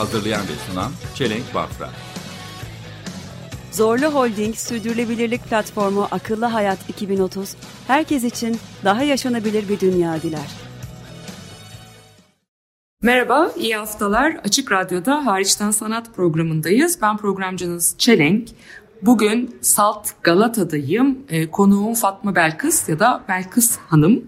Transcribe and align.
Hazırlayan 0.00 0.42
ve 0.42 0.70
sunan 0.70 0.92
Çelenk 1.14 1.54
Bafra. 1.54 1.90
Zorlu 3.72 4.06
Holding 4.06 4.56
Sürdürülebilirlik 4.56 5.44
Platformu 5.44 6.08
Akıllı 6.10 6.44
Hayat 6.44 6.78
2030, 6.88 7.56
herkes 7.86 8.24
için 8.24 8.58
daha 8.84 9.02
yaşanabilir 9.02 9.68
bir 9.68 9.80
dünya 9.80 10.22
diler. 10.22 10.50
Merhaba, 13.02 13.52
iyi 13.56 13.76
haftalar. 13.76 14.32
Açık 14.44 14.72
Radyo'da 14.72 15.26
Hariçten 15.26 15.70
Sanat 15.70 16.14
programındayız. 16.14 17.02
Ben 17.02 17.16
programcınız 17.16 17.94
Çelenk. 17.98 18.48
Bugün 19.02 19.58
Salt 19.60 20.08
Galata'dayım. 20.22 21.18
E, 21.28 21.50
konuğum 21.50 21.94
Fatma 21.94 22.34
Belkıs 22.34 22.88
ya 22.88 22.98
da 22.98 23.24
Belkıs 23.28 23.76
Hanım. 23.76 24.24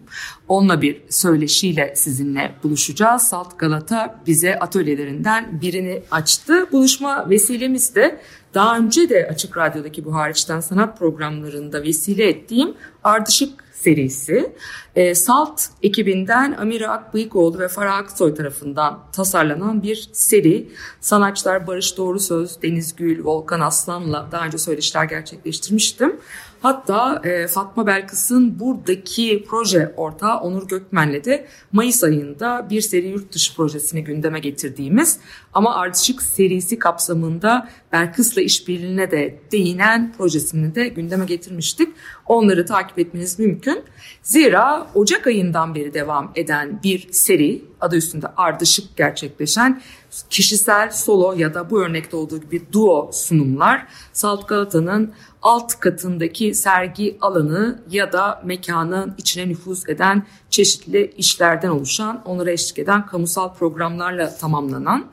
Onunla 0.49 0.83
bir 0.83 1.03
söyleşiyle 1.09 1.93
sizinle 1.97 2.55
buluşacağız. 2.63 3.23
Salt 3.23 3.59
Galata 3.59 4.21
bize 4.27 4.59
atölyelerinden 4.59 5.61
birini 5.61 6.03
açtı. 6.11 6.73
Buluşma 6.73 7.31
vesilemiz 7.31 7.95
de 7.95 8.21
daha 8.55 8.79
önce 8.79 9.09
de 9.09 9.29
Açık 9.31 9.57
Radyo'daki 9.57 10.05
bu 10.05 10.15
hariçten 10.15 10.61
sanat 10.61 10.99
programlarında 10.99 11.83
vesile 11.83 12.29
ettiğim 12.29 12.75
Ardışık 13.05 13.65
serisi. 13.83 14.53
E, 14.97 15.15
Salt 15.15 15.63
ekibinden 15.83 16.53
Amira 16.53 16.89
Akbıyıkoğlu 16.89 17.59
ve 17.59 17.69
Farah 17.69 17.97
Aksoy 17.97 18.35
tarafından 18.35 18.99
tasarlanan 19.13 19.83
bir 19.83 20.09
seri. 20.13 20.69
Sanatçılar 21.01 21.67
Barış 21.67 21.97
Doğru 21.97 22.21
Söz, 22.21 22.63
Deniz 22.63 22.97
Gül, 22.97 23.25
Volkan 23.25 23.61
Aslan'la 23.61 24.29
daha 24.33 24.47
önce 24.47 24.59
söyleşiler 24.59 25.05
gerçekleştirmiştim. 25.05 26.17
Hatta 26.63 27.21
e, 27.25 27.47
Fatma 27.47 27.87
Belkıs'ın 27.87 28.61
buradaki 28.61 29.45
proje 29.49 29.95
ortağı 29.97 30.41
Onur 30.41 30.69
Gökmen'le 30.69 31.25
de 31.25 31.47
Mayıs 31.73 32.05
ayında 32.05 32.67
bir 32.71 32.81
seri 32.81 33.07
yurt 33.07 33.33
dışı 33.33 33.57
projesini 33.57 34.05
gündeme 34.05 34.41
getirdiğimiz 34.41 35.19
ama 35.53 35.75
Ardışık 35.75 36.23
serisi 36.23 36.79
kapsamında 36.79 37.69
Belkıs'la 37.93 38.43
işbirliğine 38.43 39.11
de 39.11 39.41
değinen 39.53 40.13
projesini 40.19 40.75
de 40.75 40.89
gündeme 40.89 41.25
getirmiştik. 41.25 41.89
Onları 42.27 42.67
takip 42.67 42.99
etmeniz 42.99 43.39
mümkün. 43.39 43.85
Zira 44.23 44.87
Ocak 44.95 45.27
ayından 45.27 45.75
beri 45.75 45.95
devam 45.95 46.33
eden 46.35 46.81
bir 46.85 47.13
seri 47.13 47.65
adı 47.81 47.97
üstünde 47.97 48.27
ardışık 48.37 48.97
gerçekleşen 48.97 49.83
kişisel 50.31 50.91
solo 50.91 51.33
ya 51.33 51.55
da 51.55 51.71
bu 51.71 51.83
örnekte 51.83 52.17
olduğu 52.17 52.41
gibi 52.41 52.63
duo 52.73 53.11
sunumlar 53.13 53.87
Salt 54.13 54.49
Galata'nın 54.49 55.13
alt 55.43 55.81
katındaki 55.81 56.55
sergi 56.55 57.19
alanı 57.21 57.83
ya 57.91 58.13
da 58.13 58.43
mekanın 58.45 59.15
içine 59.19 59.49
nüfuz 59.49 59.89
eden 59.89 60.27
çeşitli 60.51 61.15
işlerden 61.17 61.69
oluşan, 61.69 62.23
onlara 62.25 62.51
eşlik 62.51 62.79
eden 62.79 63.07
kamusal 63.07 63.55
programlarla 63.55 64.37
tamamlanan 64.37 65.11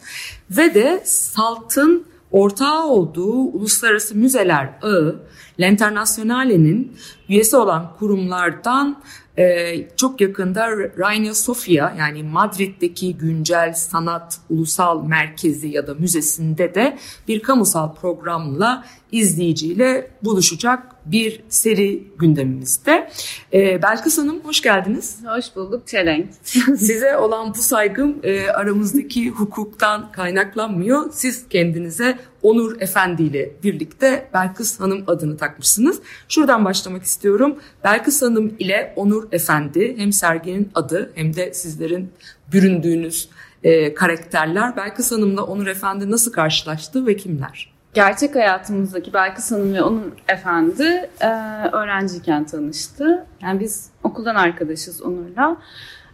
ve 0.52 0.74
de 0.74 1.02
Salt'ın 1.06 2.06
ortağı 2.32 2.88
olduğu 2.88 3.34
Uluslararası 3.34 4.16
Müzeler 4.16 4.70
Ağı, 4.82 5.20
L'Internationale'nin 5.60 6.98
üyesi 7.30 7.58
olan 7.58 7.96
kurumlardan 8.00 9.02
e, 9.38 9.76
çok 9.96 10.22
yakında 10.22 10.70
Reina 10.78 11.34
Sofia 11.34 11.96
yani 11.98 12.24
Madrid'deki 12.24 13.18
güncel 13.18 13.74
sanat 13.74 14.40
ulusal 14.50 15.04
merkezi 15.04 15.68
ya 15.68 15.88
da 15.88 15.94
müzesinde 15.94 16.76
de 16.76 16.98
bir 17.28 17.40
kamusal 17.40 17.96
programla 17.96 18.86
izleyiciyle 19.12 20.12
buluşacak 20.24 20.84
bir 21.06 21.44
seri 21.50 22.04
gündemimizde. 22.18 23.10
E, 23.54 23.82
Belkıs 23.82 24.18
Hanım 24.18 24.40
hoş 24.44 24.62
geldiniz. 24.62 25.18
Hoş 25.26 25.56
bulduk 25.56 25.88
Çelenk. 25.88 26.28
Size 26.78 27.18
olan 27.18 27.54
bu 27.54 27.58
saygım 27.58 28.18
e, 28.24 28.50
aramızdaki 28.50 29.30
hukuktan 29.30 30.12
kaynaklanmıyor. 30.12 31.12
Siz 31.12 31.50
kendinize 31.50 32.20
Onur 32.42 32.82
Efendi 32.82 33.24
ile 33.24 33.52
birlikte 33.64 34.30
Belkıs 34.34 34.80
Hanım 34.80 35.04
adını 35.08 35.38
takmışsınız. 35.38 36.00
Şuradan 36.30 36.66
başlamak 36.66 37.04
istiyorum. 37.04 37.56
Belkıs 37.84 38.22
Hanım 38.22 38.54
ile 38.60 38.94
Onur 38.96 39.28
Efendi 39.32 39.96
hem 39.98 40.14
serginin 40.14 40.72
adı 40.76 41.12
hem 41.16 41.36
de 41.36 41.54
sizlerin 41.54 42.12
büründüğünüz 42.52 43.30
e, 43.64 43.94
karakterler. 43.94 44.78
Belkıs 44.78 45.12
Hanım'la 45.12 45.44
Onur 45.44 45.68
Efendi 45.68 46.12
nasıl 46.12 46.32
karşılaştı 46.32 47.08
ve 47.08 47.18
kimler? 47.18 47.79
Gerçek 47.94 48.36
hayatımızdaki 48.36 49.14
Belkıs 49.14 49.52
Hanım 49.52 49.74
ve 49.74 49.82
Onur 49.82 50.12
Efendi 50.28 51.10
e, 51.22 51.28
öğrenciyken 51.72 52.46
tanıştı. 52.46 53.26
Yani 53.42 53.60
biz 53.60 53.90
okuldan 54.04 54.36
arkadaşız 54.36 55.02
Onur'la. 55.02 55.58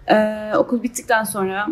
E, 0.08 0.52
okul 0.58 0.84
bittikten 0.84 1.24
sonra 1.24 1.68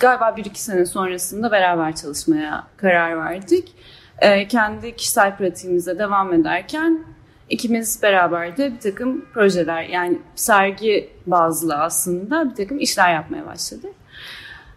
galiba 0.00 0.36
bir 0.36 0.44
iki 0.44 0.62
sene 0.62 0.86
sonrasında 0.86 1.50
beraber 1.50 1.94
çalışmaya 1.96 2.66
karar 2.76 3.16
verdik. 3.16 3.74
E, 4.18 4.48
kendi 4.48 4.96
kişisel 4.96 5.36
pratiğimize 5.36 5.98
devam 5.98 6.32
ederken 6.32 7.04
ikimiz 7.50 8.02
beraber 8.02 8.56
de 8.56 8.72
bir 8.72 8.80
takım 8.80 9.24
projeler 9.34 9.82
yani 9.82 10.18
sergi 10.34 11.10
bazlı 11.26 11.74
aslında 11.74 12.50
bir 12.50 12.54
takım 12.54 12.78
işler 12.78 13.14
yapmaya 13.14 13.46
başladık. 13.46 13.90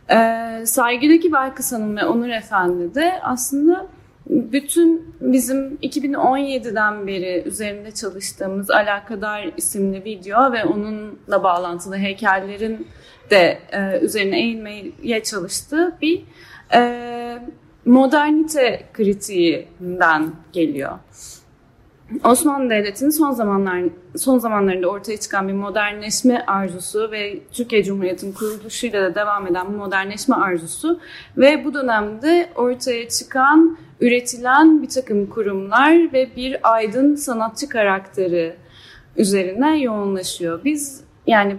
Ee, 0.09 0.63
sergideki 0.65 1.31
Belkıs 1.33 1.71
Hanım 1.71 1.97
ve 1.97 2.05
Onur 2.05 2.29
Efendi 2.29 2.95
de 2.95 3.19
aslında 3.23 3.87
bütün 4.29 5.15
bizim 5.21 5.75
2017'den 5.75 7.07
beri 7.07 7.43
üzerinde 7.45 7.91
çalıştığımız 7.91 8.71
Alakadar 8.71 9.51
isimli 9.57 10.05
video 10.05 10.51
ve 10.51 10.65
onunla 10.65 11.43
bağlantılı 11.43 11.97
heykellerin 11.97 12.87
de 13.29 13.59
e, 13.71 13.99
üzerine 13.99 14.39
eğilmeye 14.39 15.23
çalıştığı 15.23 15.97
bir 16.01 16.23
e, 16.73 17.41
modernite 17.85 18.83
kritiğinden 18.93 20.31
geliyor. 20.53 20.99
Osmanlı 22.23 22.69
Devleti'nin 22.69 23.09
son 23.09 23.31
zamanlar 23.31 23.83
son 24.17 24.39
zamanlarında 24.39 24.87
ortaya 24.87 25.17
çıkan 25.17 25.47
bir 25.47 25.53
modernleşme 25.53 26.43
arzusu 26.47 27.11
ve 27.11 27.39
Türkiye 27.51 27.83
Cumhuriyeti'nin 27.83 28.33
kuruluşuyla 28.33 29.01
da 29.01 29.15
devam 29.15 29.47
eden 29.47 29.71
modernleşme 29.71 30.35
arzusu 30.35 30.99
ve 31.37 31.65
bu 31.65 31.73
dönemde 31.73 32.49
ortaya 32.55 33.09
çıkan, 33.09 33.77
üretilen 34.01 34.81
bir 34.81 34.89
takım 34.89 35.29
kurumlar 35.29 36.13
ve 36.13 36.35
bir 36.35 36.73
aydın 36.73 37.15
sanatçı 37.15 37.69
karakteri 37.69 38.55
üzerine 39.17 39.79
yoğunlaşıyor. 39.79 40.63
Biz 40.63 41.03
yani 41.27 41.57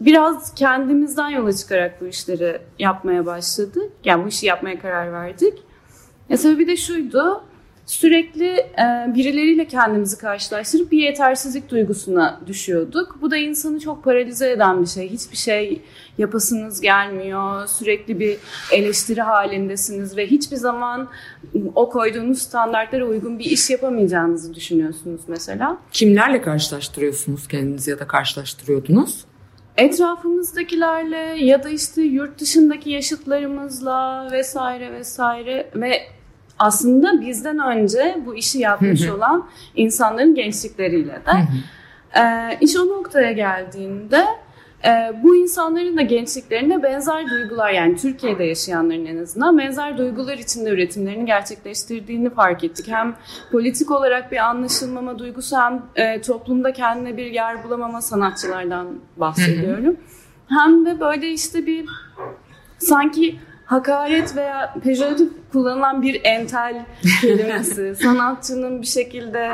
biraz 0.00 0.54
kendimizden 0.54 1.28
yola 1.28 1.52
çıkarak 1.52 2.00
bu 2.00 2.06
işleri 2.06 2.60
yapmaya 2.78 3.26
başladık. 3.26 3.92
Yani 4.04 4.24
bu 4.24 4.28
işi 4.28 4.46
yapmaya 4.46 4.80
karar 4.80 5.12
verdik. 5.12 5.58
Ya 6.28 6.36
sebebi 6.36 6.66
de 6.66 6.76
şuydu 6.76 7.44
sürekli 7.90 8.46
e, 8.46 9.14
birileriyle 9.14 9.64
kendimizi 9.64 10.18
karşılaştırıp 10.18 10.92
bir 10.92 10.98
yetersizlik 10.98 11.70
duygusuna 11.70 12.40
düşüyorduk. 12.46 13.18
Bu 13.20 13.30
da 13.30 13.36
insanı 13.36 13.80
çok 13.80 14.04
paralize 14.04 14.50
eden 14.50 14.82
bir 14.82 14.86
şey. 14.86 15.08
Hiçbir 15.08 15.36
şey 15.36 15.82
yapasınız 16.18 16.80
gelmiyor. 16.80 17.66
Sürekli 17.66 18.20
bir 18.20 18.36
eleştiri 18.72 19.22
halindesiniz 19.22 20.16
ve 20.16 20.26
hiçbir 20.26 20.56
zaman 20.56 21.08
o 21.74 21.90
koyduğunuz 21.90 22.42
standartlara 22.42 23.04
uygun 23.04 23.38
bir 23.38 23.44
iş 23.44 23.70
yapamayacağınızı 23.70 24.54
düşünüyorsunuz 24.54 25.20
mesela. 25.28 25.78
Kimlerle 25.92 26.42
karşılaştırıyorsunuz 26.42 27.48
kendinizi 27.48 27.90
ya 27.90 27.98
da 27.98 28.06
karşılaştırıyordunuz? 28.06 29.24
Etrafımızdakilerle 29.76 31.44
ya 31.44 31.62
da 31.62 31.68
işte 31.68 32.02
yurt 32.02 32.40
dışındaki 32.40 32.90
yaşıtlarımızla 32.90 34.28
vesaire 34.32 34.92
vesaire 34.92 35.70
ve 35.74 36.19
aslında 36.60 37.20
bizden 37.20 37.58
önce 37.58 38.18
bu 38.26 38.34
işi 38.34 38.58
yapmış 38.58 39.08
olan 39.08 39.48
insanların 39.74 40.34
gençlikleriyle 40.34 41.12
de. 41.26 41.30
Ee, 42.16 42.58
iş 42.60 42.76
o 42.76 42.88
noktaya 42.88 43.32
geldiğinde 43.32 44.24
e, 44.84 45.22
bu 45.22 45.36
insanların 45.36 45.96
da 45.96 46.02
gençliklerinde 46.02 46.82
benzer 46.82 47.30
duygular 47.30 47.70
yani 47.70 47.96
Türkiye'de 47.96 48.44
yaşayanların 48.44 49.06
en 49.06 49.18
azından 49.18 49.58
benzer 49.58 49.98
duygular 49.98 50.38
içinde 50.38 50.70
üretimlerini 50.70 51.26
gerçekleştirdiğini 51.26 52.30
fark 52.30 52.64
ettik. 52.64 52.88
Hem 52.88 53.14
politik 53.52 53.90
olarak 53.90 54.32
bir 54.32 54.36
anlaşılmama 54.36 55.18
duygusu 55.18 55.56
hem 55.56 55.82
e, 55.96 56.20
toplumda 56.20 56.72
kendine 56.72 57.16
bir 57.16 57.26
yer 57.26 57.64
bulamama 57.64 58.00
sanatçılardan 58.00 58.86
bahsediyorum. 59.16 59.96
hem 60.48 60.86
de 60.86 61.00
böyle 61.00 61.28
işte 61.28 61.66
bir 61.66 61.86
sanki 62.78 63.38
hakaret 63.64 64.36
veya 64.36 64.74
pejoratif 64.84 65.28
kullanılan 65.52 66.02
bir 66.02 66.20
entel 66.24 66.86
kelimesi, 67.20 67.94
sanatçının 68.02 68.82
bir 68.82 68.86
şekilde 68.86 69.50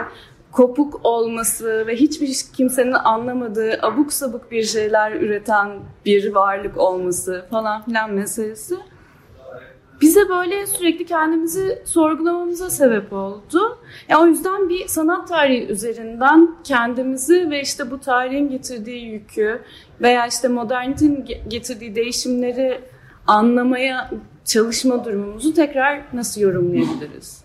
kopuk 0.52 1.00
olması 1.04 1.86
ve 1.86 1.96
hiçbir 1.96 2.36
kimsenin 2.56 2.92
anlamadığı 2.92 3.78
abuk 3.82 4.12
sabuk 4.12 4.50
bir 4.50 4.62
şeyler 4.62 5.12
üreten 5.12 5.70
bir 6.04 6.34
varlık 6.34 6.78
olması 6.78 7.46
falan 7.50 7.82
filan 7.84 8.12
meselesi 8.12 8.76
bize 10.00 10.28
böyle 10.28 10.66
sürekli 10.66 11.06
kendimizi 11.06 11.82
sorgulamamıza 11.84 12.70
sebep 12.70 13.12
oldu. 13.12 13.78
Ya 14.08 14.20
o 14.20 14.26
yüzden 14.26 14.68
bir 14.68 14.88
sanat 14.88 15.28
tarihi 15.28 15.66
üzerinden 15.66 16.56
kendimizi 16.64 17.50
ve 17.50 17.60
işte 17.60 17.90
bu 17.90 18.00
tarihin 18.00 18.48
getirdiği 18.48 19.04
yükü 19.06 19.62
veya 20.00 20.26
işte 20.26 20.48
modernitenin 20.48 21.26
getirdiği 21.48 21.94
değişimleri 21.94 22.80
anlamaya 23.26 24.10
çalışma 24.46 25.04
durumumuzu 25.04 25.54
tekrar 25.54 26.02
nasıl 26.12 26.40
yorumlayabiliriz? 26.40 27.40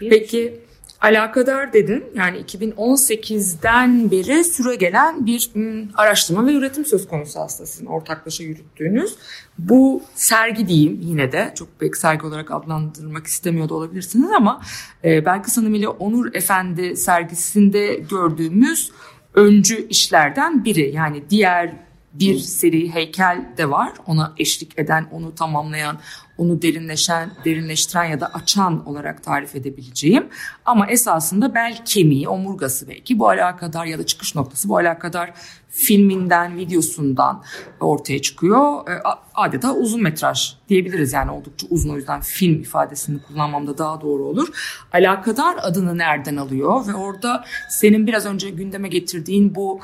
Peki 0.00 0.60
alakadar 1.00 1.72
dedin. 1.72 2.04
Yani 2.14 2.38
2018'den 2.38 4.10
beri 4.10 4.44
süre 4.44 4.74
gelen 4.74 5.26
bir 5.26 5.50
m, 5.54 5.84
araştırma 5.94 6.46
ve 6.46 6.52
üretim 6.52 6.84
söz 6.84 7.08
konusu 7.08 7.40
aslında 7.40 7.66
sizin 7.66 7.86
ortaklaşa 7.86 8.44
yürüttüğünüz. 8.44 9.14
Bu 9.58 10.02
sergi 10.14 10.68
diyeyim 10.68 11.00
yine 11.02 11.32
de 11.32 11.52
çok 11.54 11.68
belki 11.80 11.98
sergi 11.98 12.26
olarak 12.26 12.50
adlandırmak 12.50 13.26
istemiyor 13.26 13.68
da 13.68 13.74
olabilirsiniz 13.74 14.30
ama 14.36 14.62
e, 15.04 15.24
Belkıs 15.24 15.56
Hanım 15.56 15.74
ile 15.74 15.88
Onur 15.88 16.34
Efendi 16.34 16.96
sergisinde 16.96 17.94
gördüğümüz 17.94 18.92
öncü 19.34 19.88
işlerden 19.88 20.64
biri. 20.64 20.94
Yani 20.94 21.22
diğer 21.30 21.72
bir 22.12 22.38
seri 22.38 22.94
heykel 22.94 23.44
de 23.58 23.70
var. 23.70 23.92
Ona 24.06 24.34
eşlik 24.38 24.78
eden, 24.78 25.06
onu 25.12 25.34
tamamlayan, 25.34 25.98
onu 26.42 26.62
derinleşen, 26.62 27.30
derinleştiren 27.44 28.04
ya 28.04 28.20
da 28.20 28.26
açan 28.26 28.88
olarak 28.88 29.22
tarif 29.22 29.56
edebileceğim. 29.56 30.28
Ama 30.64 30.86
esasında 30.86 31.54
bel 31.54 31.84
kemiği, 31.84 32.28
omurgası 32.28 32.88
belki 32.88 33.18
bu 33.18 33.28
alakadar 33.28 33.86
ya 33.86 33.98
da 33.98 34.06
çıkış 34.06 34.34
noktası 34.34 34.68
bu 34.68 34.76
alakadar 34.76 35.32
filminden, 35.68 36.56
videosundan 36.56 37.42
ortaya 37.80 38.22
çıkıyor. 38.22 38.88
E, 38.88 39.02
adeta 39.34 39.74
uzun 39.74 40.02
metraj 40.02 40.54
diyebiliriz 40.68 41.12
yani 41.12 41.30
oldukça 41.30 41.66
uzun 41.70 41.90
o 41.90 41.96
yüzden 41.96 42.20
film 42.20 42.60
ifadesini 42.60 43.22
kullanmam 43.22 43.66
da 43.66 43.78
daha 43.78 44.00
doğru 44.00 44.24
olur. 44.24 44.48
Alakadar 44.92 45.56
adını 45.62 45.98
nereden 45.98 46.36
alıyor 46.36 46.86
ve 46.86 46.94
orada 46.94 47.44
senin 47.70 48.06
biraz 48.06 48.26
önce 48.26 48.50
gündeme 48.50 48.88
getirdiğin 48.88 49.54
bu 49.54 49.80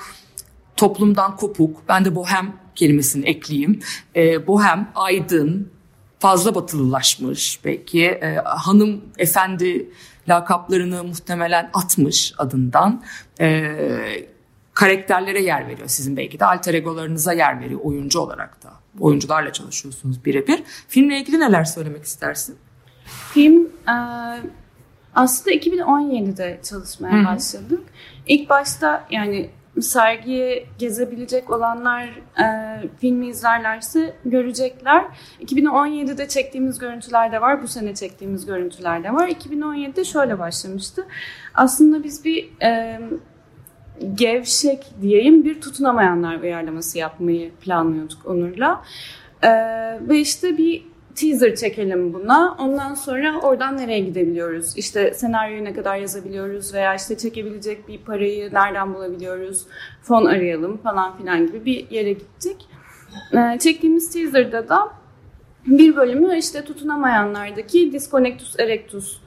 toplumdan 0.76 1.36
kopuk, 1.36 1.82
ben 1.88 2.04
de 2.04 2.14
bohem 2.14 2.52
kelimesini 2.74 3.28
ekleyeyim. 3.28 3.80
E, 4.16 4.46
bohem, 4.46 4.88
aydın, 4.94 5.70
fazla 6.18 6.54
batılılaşmış 6.54 7.60
belki. 7.64 8.04
E, 8.04 8.34
hanım, 8.44 9.04
efendi 9.18 9.90
lakaplarını 10.28 11.04
muhtemelen 11.04 11.70
atmış 11.74 12.34
adından. 12.38 13.02
E, 13.40 13.76
karakterlere 14.74 15.42
yer 15.42 15.68
veriyor 15.68 15.88
sizin 15.88 16.16
belki 16.16 16.40
de 16.40 16.44
alter 16.44 16.74
egolarınıza 16.74 17.32
yer 17.32 17.60
veriyor 17.60 17.80
oyuncu 17.82 18.20
olarak 18.20 18.64
da. 18.64 18.70
Oyuncularla 19.00 19.52
çalışıyorsunuz 19.52 20.24
birebir. 20.24 20.62
Filmle 20.88 21.20
ilgili 21.20 21.40
neler 21.40 21.64
söylemek 21.64 22.04
istersin? 22.04 22.56
Film 23.34 23.66
e, 23.88 23.94
aslında 25.14 25.56
2017'de 25.56 26.60
çalışmaya 26.62 27.16
Hı-hı. 27.16 27.26
başladık. 27.26 27.80
İlk 28.26 28.50
başta 28.50 29.06
yani 29.10 29.50
sergiye 29.82 30.66
gezebilecek 30.78 31.50
olanlar 31.50 32.04
e, 32.40 32.46
filmi 33.00 33.26
izlerlerse 33.26 34.14
görecekler. 34.24 35.04
2017'de 35.40 36.28
çektiğimiz 36.28 36.78
görüntüler 36.78 37.32
de 37.32 37.40
var. 37.40 37.62
Bu 37.62 37.68
sene 37.68 37.94
çektiğimiz 37.94 38.46
görüntüler 38.46 39.04
de 39.04 39.12
var. 39.12 39.28
2017'de 39.28 40.04
şöyle 40.04 40.38
başlamıştı. 40.38 41.06
Aslında 41.54 42.04
biz 42.04 42.24
bir 42.24 42.62
e, 42.62 43.00
gevşek 44.14 44.86
diyeyim 45.02 45.44
bir 45.44 45.60
tutunamayanlar 45.60 46.40
uyarlaması 46.40 46.98
yapmayı 46.98 47.50
planlıyorduk 47.54 48.26
Onur'la. 48.26 48.82
E, 49.42 49.50
ve 50.08 50.18
işte 50.18 50.58
bir 50.58 50.82
teaser 51.20 51.54
çekelim 51.54 52.14
buna. 52.14 52.56
Ondan 52.58 52.94
sonra 52.94 53.40
oradan 53.40 53.76
nereye 53.76 54.00
gidebiliyoruz? 54.00 54.76
İşte 54.76 55.14
senaryoyu 55.14 55.64
ne 55.64 55.72
kadar 55.72 55.96
yazabiliyoruz 55.96 56.74
veya 56.74 56.94
işte 56.94 57.18
çekebilecek 57.18 57.88
bir 57.88 57.98
parayı 57.98 58.54
nereden 58.54 58.94
bulabiliyoruz? 58.94 59.66
Fon 60.02 60.24
arayalım 60.24 60.76
falan 60.76 61.16
filan 61.16 61.46
gibi 61.46 61.64
bir 61.64 61.90
yere 61.90 62.12
gittik. 62.12 62.56
Ee, 63.34 63.58
çektiğimiz 63.58 64.10
teaser'da 64.10 64.68
da 64.68 64.88
bir 65.66 65.96
bölümü 65.96 66.36
işte 66.36 66.64
tutunamayanlardaki 66.64 67.92
disconnectus 67.92 68.60
erectus 68.60 69.20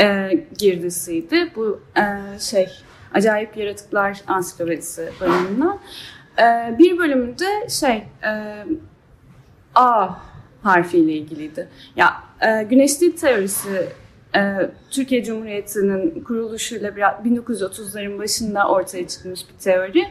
e, 0.00 0.30
girdisiydi. 0.58 1.52
Bu 1.56 1.80
e, 1.96 2.38
şey 2.38 2.68
acayip 3.14 3.56
yaratıklar 3.56 4.20
ansiklopedisi 4.26 5.08
bölümünden. 5.20 5.78
E, 6.38 6.78
bir 6.78 6.98
bölümde 6.98 7.68
şey 7.68 8.04
e, 8.24 8.64
A 9.74 10.08
harfiyle 10.64 11.12
ilgiliydi. 11.12 11.68
Ya 11.96 12.14
e, 12.40 12.62
güneş 12.62 13.00
dil 13.00 13.16
teorisi 13.16 13.88
e, 14.36 14.70
Türkiye 14.90 15.24
Cumhuriyeti'nin 15.24 16.24
kuruluşuyla 16.24 16.90
1930'ların 16.90 18.18
başında 18.18 18.68
ortaya 18.68 19.08
çıkmış 19.08 19.40
bir 19.48 19.62
teori. 19.64 20.04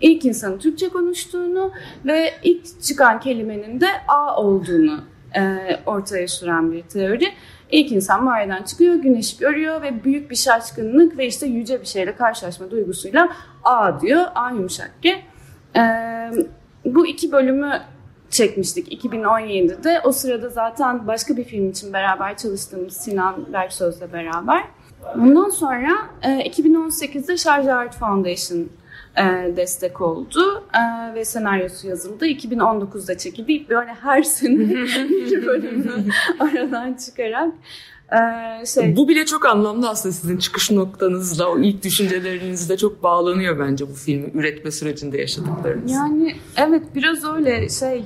İlk 0.00 0.24
insanın 0.24 0.58
Türkçe 0.58 0.88
konuştuğunu 0.88 1.72
ve 2.04 2.30
ilk 2.42 2.82
çıkan 2.82 3.20
kelimenin 3.20 3.80
de 3.80 3.86
A 4.08 4.42
olduğunu 4.42 5.00
e, 5.36 5.40
ortaya 5.86 6.28
süren 6.28 6.72
bir 6.72 6.82
teori. 6.82 7.28
İlk 7.70 7.92
insan 7.92 8.24
mağaradan 8.24 8.62
çıkıyor, 8.62 8.94
güneşi 8.94 9.38
görüyor 9.38 9.82
ve 9.82 10.04
büyük 10.04 10.30
bir 10.30 10.36
şaşkınlık 10.36 11.18
ve 11.18 11.26
işte 11.26 11.46
yüce 11.46 11.80
bir 11.80 11.86
şeyle 11.86 12.16
karşılaşma 12.16 12.70
duygusuyla 12.70 13.28
A 13.64 14.00
diyor. 14.00 14.24
A 14.34 14.50
yumuşak 14.50 14.90
G. 15.02 15.22
E, 15.76 15.82
bu 16.84 17.06
iki 17.06 17.32
bölümü 17.32 17.80
çekmiştik 18.30 19.04
2017'de. 19.04 20.00
O 20.04 20.12
sırada 20.12 20.48
zaten 20.48 21.06
başka 21.06 21.36
bir 21.36 21.44
film 21.44 21.70
için 21.70 21.92
beraber 21.92 22.36
çalıştığımız 22.36 22.96
Sinan 22.96 23.52
Berksöz'le 23.52 24.12
beraber. 24.12 24.64
Bundan 25.16 25.48
sonra 25.48 25.90
2018'de 26.22 27.36
Şarj 27.36 27.66
Art 27.66 27.96
Foundation 27.96 28.68
e, 29.16 29.56
destek 29.56 30.00
oldu 30.00 30.64
e, 30.74 31.14
ve 31.14 31.24
senaryosu 31.24 31.88
yazıldı. 31.88 32.26
2019'da 32.26 33.18
çekildi. 33.18 33.68
Böyle 33.68 33.94
her 33.94 34.22
sene 34.22 34.58
bir 35.10 35.46
bölümü 35.46 36.04
aradan 36.40 36.94
çıkarak 36.94 37.52
ee, 38.12 38.66
şey. 38.66 38.96
Bu 38.96 39.08
bile 39.08 39.26
çok 39.26 39.46
anlamlı 39.46 39.88
aslında 39.88 40.12
sizin 40.12 40.38
çıkış 40.38 40.70
noktanızla, 40.70 41.48
o 41.48 41.58
ilk 41.58 41.84
düşüncelerinizle 41.84 42.76
çok 42.76 43.02
bağlanıyor 43.02 43.58
bence 43.58 43.88
bu 43.88 43.94
filmi 43.94 44.30
üretme 44.34 44.70
sürecinde 44.70 45.18
yaşadıklarınız. 45.18 45.92
Yani 45.92 46.36
evet 46.56 46.82
biraz 46.94 47.24
öyle 47.24 47.68
şey 47.68 48.04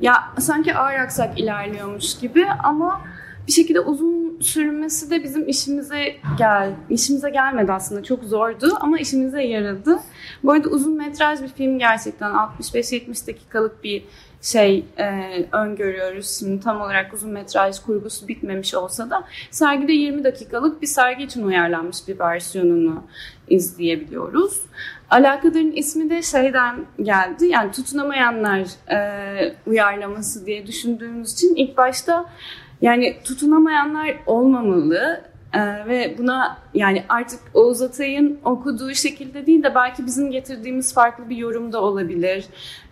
ya 0.00 0.14
sanki 0.38 0.74
ağır 0.74 0.94
aksak 0.94 1.40
ilerliyormuş 1.40 2.18
gibi 2.18 2.46
ama 2.64 3.00
bir 3.46 3.52
şekilde 3.52 3.80
uzun 3.80 4.40
sürmesi 4.40 5.10
de 5.10 5.24
bizim 5.24 5.48
işimize 5.48 6.16
gel 6.38 6.70
işimize 6.90 7.30
gelmedi 7.30 7.72
aslında 7.72 8.02
çok 8.02 8.24
zordu 8.24 8.72
ama 8.80 8.98
işimize 8.98 9.42
yaradı. 9.42 9.98
Bu 10.44 10.52
arada 10.52 10.68
uzun 10.68 10.96
metraj 10.96 11.42
bir 11.42 11.48
film 11.48 11.78
gerçekten 11.78 12.30
65-70 12.30 13.26
dakikalık 13.26 13.84
bir 13.84 14.04
şey 14.42 14.84
e, 14.98 15.06
öngörüyoruz. 15.52 16.38
Şimdi 16.38 16.60
tam 16.60 16.80
olarak 16.80 17.14
uzun 17.14 17.30
metraj 17.30 17.78
kurgusu 17.80 18.28
bitmemiş 18.28 18.74
olsa 18.74 19.10
da 19.10 19.24
sergide 19.50 19.92
20 19.92 20.24
dakikalık 20.24 20.82
bir 20.82 20.86
sergi 20.86 21.24
için 21.24 21.42
uyarlanmış 21.42 21.96
bir 22.08 22.18
versiyonunu 22.18 23.02
izleyebiliyoruz. 23.48 24.60
Alakadar'ın 25.10 25.72
ismi 25.72 26.10
de 26.10 26.22
şeyden 26.22 26.76
geldi. 27.02 27.46
Yani 27.46 27.72
tutunamayanlar 27.72 28.60
e, 28.90 29.56
uyarlaması 29.66 30.46
diye 30.46 30.66
düşündüğümüz 30.66 31.32
için 31.32 31.54
ilk 31.54 31.76
başta 31.76 32.26
yani 32.82 33.16
tutunamayanlar 33.24 34.16
olmamalı 34.26 35.24
ee, 35.56 35.88
ve 35.88 36.14
buna 36.18 36.58
yani 36.74 37.04
artık 37.08 37.40
Oğuz 37.54 37.82
Atay'ın 37.82 38.38
okuduğu 38.44 38.94
şekilde 38.94 39.46
değil 39.46 39.62
de 39.62 39.74
belki 39.74 40.06
bizim 40.06 40.30
getirdiğimiz 40.30 40.94
farklı 40.94 41.30
bir 41.30 41.36
yorum 41.36 41.72
da 41.72 41.82
olabilir. 41.82 42.44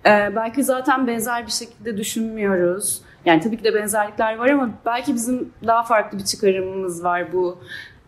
Ee, 0.07 0.33
belki 0.37 0.65
zaten 0.65 1.07
benzer 1.07 1.47
bir 1.47 1.53
şekilde 1.53 1.97
düşünmüyoruz. 1.97 3.01
Yani 3.25 3.41
tabii 3.41 3.57
ki 3.57 3.65
de 3.65 3.75
benzerlikler 3.75 4.37
var 4.37 4.49
ama 4.49 4.71
belki 4.87 5.15
bizim 5.15 5.53
daha 5.67 5.83
farklı 5.83 6.19
bir 6.19 6.25
çıkarımımız 6.25 7.05
var 7.05 7.33
bu 7.33 7.59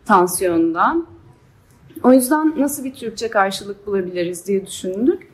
tansiyondan. 0.06 1.06
O 2.02 2.12
yüzden 2.12 2.54
nasıl 2.60 2.84
bir 2.84 2.94
Türkçe 2.94 3.30
karşılık 3.30 3.86
bulabiliriz 3.86 4.46
diye 4.46 4.66
düşündük. 4.66 5.28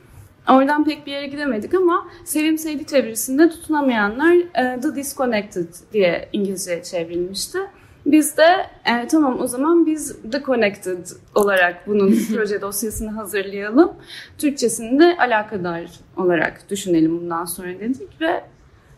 Oradan 0.48 0.84
pek 0.84 1.06
bir 1.06 1.12
yere 1.12 1.26
gidemedik 1.26 1.74
ama 1.74 2.08
Sevim 2.24 2.58
Seydi 2.58 2.86
çevirisinde 2.86 3.50
tutunamayanlar 3.50 4.32
e, 4.34 4.80
The 4.80 4.94
Disconnected 4.94 5.68
diye 5.92 6.28
İngilizce 6.32 6.82
çevrilmişti. 6.82 7.58
Biz 8.06 8.36
de 8.36 8.66
e, 8.84 9.06
tamam 9.06 9.40
o 9.40 9.46
zaman 9.46 9.86
biz 9.86 10.16
The 10.32 10.42
Connected 10.42 11.06
olarak 11.34 11.86
bunun 11.86 12.18
proje 12.34 12.60
dosyasını 12.60 13.10
hazırlayalım. 13.10 13.92
Türkçesini 14.38 14.98
de 14.98 15.16
alakadar 15.18 15.90
olarak 16.16 16.70
düşünelim 16.70 17.20
bundan 17.20 17.44
sonra 17.44 17.68
dedik 17.68 18.20
ve 18.20 18.44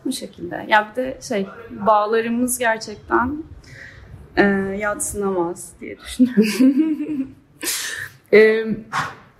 Bu 0.05 0.11
şekilde. 0.11 0.65
Ya 0.67 0.91
bir 0.91 0.95
de 0.95 1.17
şey 1.21 1.47
bağlarımız 1.69 2.57
gerçekten 2.57 3.43
e, 4.37 4.43
yatsınamaz 4.79 5.73
diye 5.81 5.97
düşünüyorum. 5.97 7.35
Ee, 8.33 8.65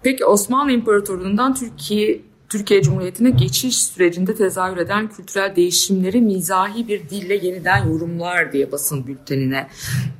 peki 0.03 0.25
Osmanlı 0.25 0.71
İmparatorluğu'ndan 0.71 1.55
Türkiye 1.55 2.21
Türkiye 2.49 2.81
Cumhuriyeti'ne 2.81 3.29
geçiş 3.29 3.77
sürecinde 3.77 4.35
tezahür 4.35 4.77
eden 4.77 5.09
kültürel 5.09 5.55
değişimleri 5.55 6.21
mizahi 6.21 6.87
bir 6.87 7.09
dille 7.09 7.35
yeniden 7.47 7.87
yorumlar 7.87 8.51
diye 8.51 8.71
basın 8.71 9.07
bültenine 9.07 9.67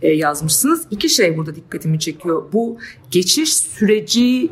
e, 0.02 0.08
yazmışsınız. 0.08 0.88
İki 0.92 1.10
şey 1.10 1.38
burada 1.38 1.56
dikkatimi 1.56 2.00
çekiyor. 2.00 2.44
Bu 2.54 2.78
geçiş 3.12 3.54
süreci 3.54 4.50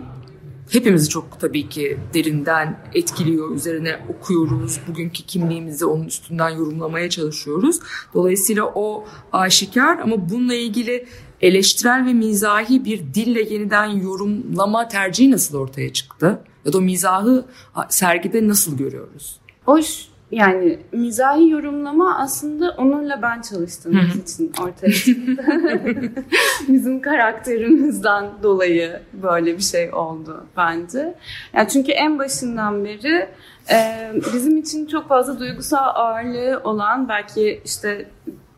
hepimizi 0.69 1.09
çok 1.09 1.39
tabii 1.39 1.69
ki 1.69 1.97
derinden 2.13 2.79
etkiliyor. 2.93 3.55
Üzerine 3.55 3.99
okuyoruz. 4.09 4.79
Bugünkü 4.87 5.23
kimliğimizi 5.23 5.85
onun 5.85 6.05
üstünden 6.05 6.49
yorumlamaya 6.49 7.09
çalışıyoruz. 7.09 7.79
Dolayısıyla 8.13 8.65
o 8.65 9.05
aşikar 9.31 9.97
ama 9.97 10.29
bununla 10.29 10.55
ilgili 10.55 11.05
eleştirel 11.43 12.05
ve 12.05 12.13
mizahi 12.13 12.85
bir 12.85 12.99
dille 13.13 13.53
yeniden 13.53 13.85
yorumlama 13.85 14.87
tercihi 14.87 15.31
nasıl 15.31 15.57
ortaya 15.57 15.93
çıktı? 15.93 16.39
Ya 16.65 16.73
da 16.73 16.79
mizahı 16.79 17.45
sergide 17.89 18.47
nasıl 18.47 18.77
görüyoruz? 18.77 19.39
Hoş 19.65 20.07
yani 20.31 20.79
mizahi 20.91 21.49
yorumlama 21.49 22.17
aslında 22.19 22.75
onunla 22.77 23.21
ben 23.21 23.41
çalıştığımız 23.41 24.15
için 24.15 24.53
ortaya 24.61 24.93
çıktı. 24.93 25.45
Bizim 26.67 27.01
karakterimizden 27.01 28.25
dolayı 28.43 28.99
böyle 29.13 29.57
bir 29.57 29.63
şey 29.63 29.93
oldu 29.93 30.45
bence. 30.57 31.15
Yani 31.53 31.69
çünkü 31.69 31.91
en 31.91 32.19
başından 32.19 32.85
beri 32.85 33.29
e, 33.71 34.11
bizim 34.33 34.57
için 34.57 34.85
çok 34.85 35.09
fazla 35.09 35.39
duygusal 35.39 35.91
ağırlığı 35.95 36.61
olan 36.63 37.09
belki 37.09 37.61
işte 37.65 38.09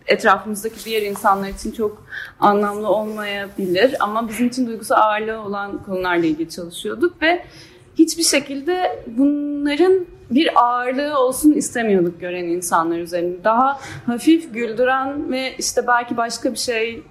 etrafımızdaki 0.08 0.86
diğer 0.86 1.02
insanlar 1.02 1.50
için 1.50 1.72
çok 1.72 2.04
anlamlı 2.40 2.90
olmayabilir 2.90 3.96
ama 4.00 4.30
bizim 4.30 4.48
için 4.48 4.68
duygusal 4.68 4.96
ağırlığı 4.96 5.42
olan 5.42 5.84
konularla 5.84 6.26
ilgili 6.26 6.50
çalışıyorduk 6.50 7.22
ve 7.22 7.46
hiçbir 7.98 8.24
şekilde 8.24 9.04
bunların 9.08 10.06
bir 10.32 10.64
ağırlığı 10.64 11.20
olsun 11.20 11.52
istemiyorduk 11.52 12.20
gören 12.20 12.44
insanlar 12.44 13.00
üzerinde. 13.00 13.44
Daha 13.44 13.80
hafif 14.06 14.54
güldüren 14.54 15.32
ve 15.32 15.56
işte 15.58 15.88
belki 15.88 16.18
başka 16.18 16.52
bir 16.52 16.58
şey, 16.58 17.04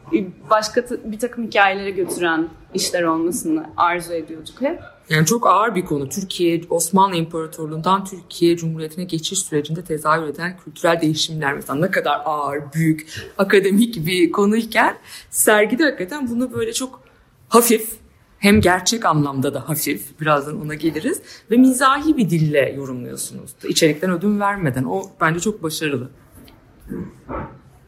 başka 0.51 0.85
bir 1.05 1.19
takım 1.19 1.47
hikayelere 1.47 1.91
götüren 1.91 2.49
işler 2.75 3.03
olmasını 3.03 3.67
arzu 3.77 4.13
ediyorduk 4.13 4.61
hep. 4.61 4.81
Yani 5.09 5.27
çok 5.27 5.47
ağır 5.47 5.75
bir 5.75 5.85
konu. 5.85 6.09
Türkiye, 6.09 6.61
Osmanlı 6.71 7.17
İmparatorluğu'ndan 7.17 8.05
Türkiye 8.05 8.57
Cumhuriyeti'ne 8.57 9.05
geçiş 9.05 9.39
sürecinde 9.39 9.85
tezahür 9.85 10.27
eden 10.27 10.59
kültürel 10.65 11.01
değişimler 11.01 11.55
mesela 11.55 11.79
ne 11.79 11.91
kadar 11.91 12.21
ağır, 12.25 12.73
büyük, 12.75 13.31
akademik 13.39 14.07
bir 14.07 14.33
konuyken 14.33 14.97
sergide 15.31 15.85
hakikaten 15.85 16.31
bunu 16.31 16.53
böyle 16.53 16.73
çok 16.73 17.01
hafif, 17.49 17.91
hem 18.39 18.61
gerçek 18.61 19.05
anlamda 19.05 19.55
da 19.55 19.69
hafif, 19.69 20.21
birazdan 20.21 20.61
ona 20.61 20.75
geliriz 20.75 21.23
ve 21.51 21.57
mizahi 21.57 22.17
bir 22.17 22.31
dille 22.31 22.75
yorumluyorsunuz. 22.77 23.51
İçerikten 23.65 24.11
ödün 24.11 24.41
vermeden. 24.41 24.85
O 24.85 25.03
bence 25.21 25.41
çok 25.41 25.63
başarılı. 25.63 26.11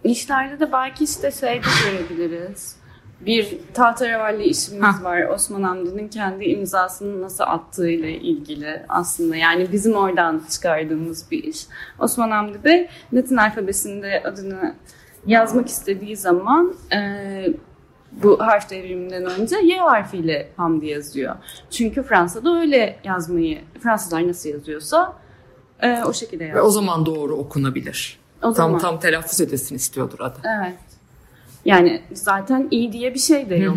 İşlerde 0.04 0.60
de 0.60 0.72
belki 0.72 1.04
işte 1.04 1.30
şey 1.30 1.62
de 1.62 1.66
görebiliriz. 1.84 2.75
Bir 3.20 3.58
tahterevalli 3.74 4.44
işimiz 4.44 4.82
Hah. 4.82 5.04
var. 5.04 5.22
Osman 5.22 5.62
Hamdi'nin 5.62 6.08
kendi 6.08 6.44
imzasını 6.44 7.22
nasıl 7.22 7.44
attığıyla 7.44 8.08
ilgili 8.08 8.82
aslında. 8.88 9.36
Yani 9.36 9.72
bizim 9.72 9.94
oradan 9.94 10.42
çıkardığımız 10.50 11.30
bir 11.30 11.44
iş. 11.44 11.66
Osman 11.98 12.30
Hamdi 12.30 12.64
Bey 12.64 12.88
Latin 13.12 13.36
alfabesinde 13.36 14.22
adını 14.24 14.74
yazmak 15.26 15.68
istediği 15.68 16.16
zaman 16.16 16.74
e, 16.92 16.98
bu 18.12 18.40
harf 18.40 18.70
devriminden 18.70 19.26
önce 19.26 19.56
Y 19.62 19.78
harfiyle 19.78 20.48
Hamdi 20.56 20.86
yazıyor. 20.86 21.34
Çünkü 21.70 22.02
Fransa'da 22.02 22.58
öyle 22.60 22.98
yazmayı, 23.04 23.58
Fransızlar 23.82 24.28
nasıl 24.28 24.48
yazıyorsa 24.48 25.16
e, 25.80 26.02
o 26.04 26.12
şekilde 26.12 26.44
Ve 26.44 26.48
yazıyor. 26.48 26.66
o 26.66 26.70
zaman 26.70 27.06
doğru 27.06 27.34
okunabilir. 27.34 28.18
O 28.38 28.40
tam 28.40 28.54
zaman. 28.54 28.78
tam 28.78 29.00
telaffuz 29.00 29.40
edesin 29.40 29.74
istiyordur 29.74 30.20
adı. 30.20 30.38
Evet. 30.60 30.78
Yani 31.66 32.02
zaten 32.12 32.68
iyi 32.70 32.92
diye 32.92 33.14
bir 33.14 33.18
şey 33.18 33.50
de 33.50 33.56
yok. 33.56 33.76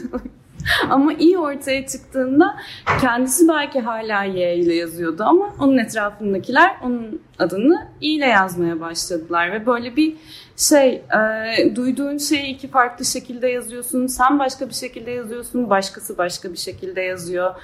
ama 0.90 1.12
iyi 1.12 1.38
ortaya 1.38 1.86
çıktığında 1.86 2.56
kendisi 3.00 3.48
belki 3.48 3.80
hala 3.80 4.24
Y 4.24 4.56
ile 4.56 4.74
yazıyordu 4.74 5.22
ama 5.22 5.54
onun 5.60 5.78
etrafındakiler 5.78 6.76
onun 6.82 7.20
adını 7.38 7.88
İ 8.00 8.14
ile 8.14 8.26
yazmaya 8.26 8.80
başladılar 8.80 9.52
ve 9.52 9.66
böyle 9.66 9.96
bir 9.96 10.16
şey 10.56 10.94
e, 10.94 11.76
duyduğun 11.76 12.18
şeyi 12.18 12.54
iki 12.54 12.68
farklı 12.68 13.04
şekilde 13.04 13.48
yazıyorsun. 13.48 14.06
Sen 14.06 14.38
başka 14.38 14.68
bir 14.68 14.74
şekilde 14.74 15.10
yazıyorsun, 15.10 15.70
başkası 15.70 16.18
başka 16.18 16.52
bir 16.52 16.58
şekilde 16.58 17.00
yazıyor. 17.00 17.54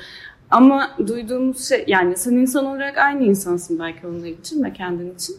Ama 0.51 0.91
duyduğumuz 1.07 1.69
şey 1.69 1.85
yani 1.87 2.17
sen 2.17 2.33
insan 2.33 2.67
olarak 2.67 2.99
aynı 2.99 3.25
insansın 3.25 3.79
belki 3.79 4.07
onlar 4.07 4.27
için 4.27 4.65
ve 4.65 4.73
kendin 4.73 5.15
için. 5.15 5.37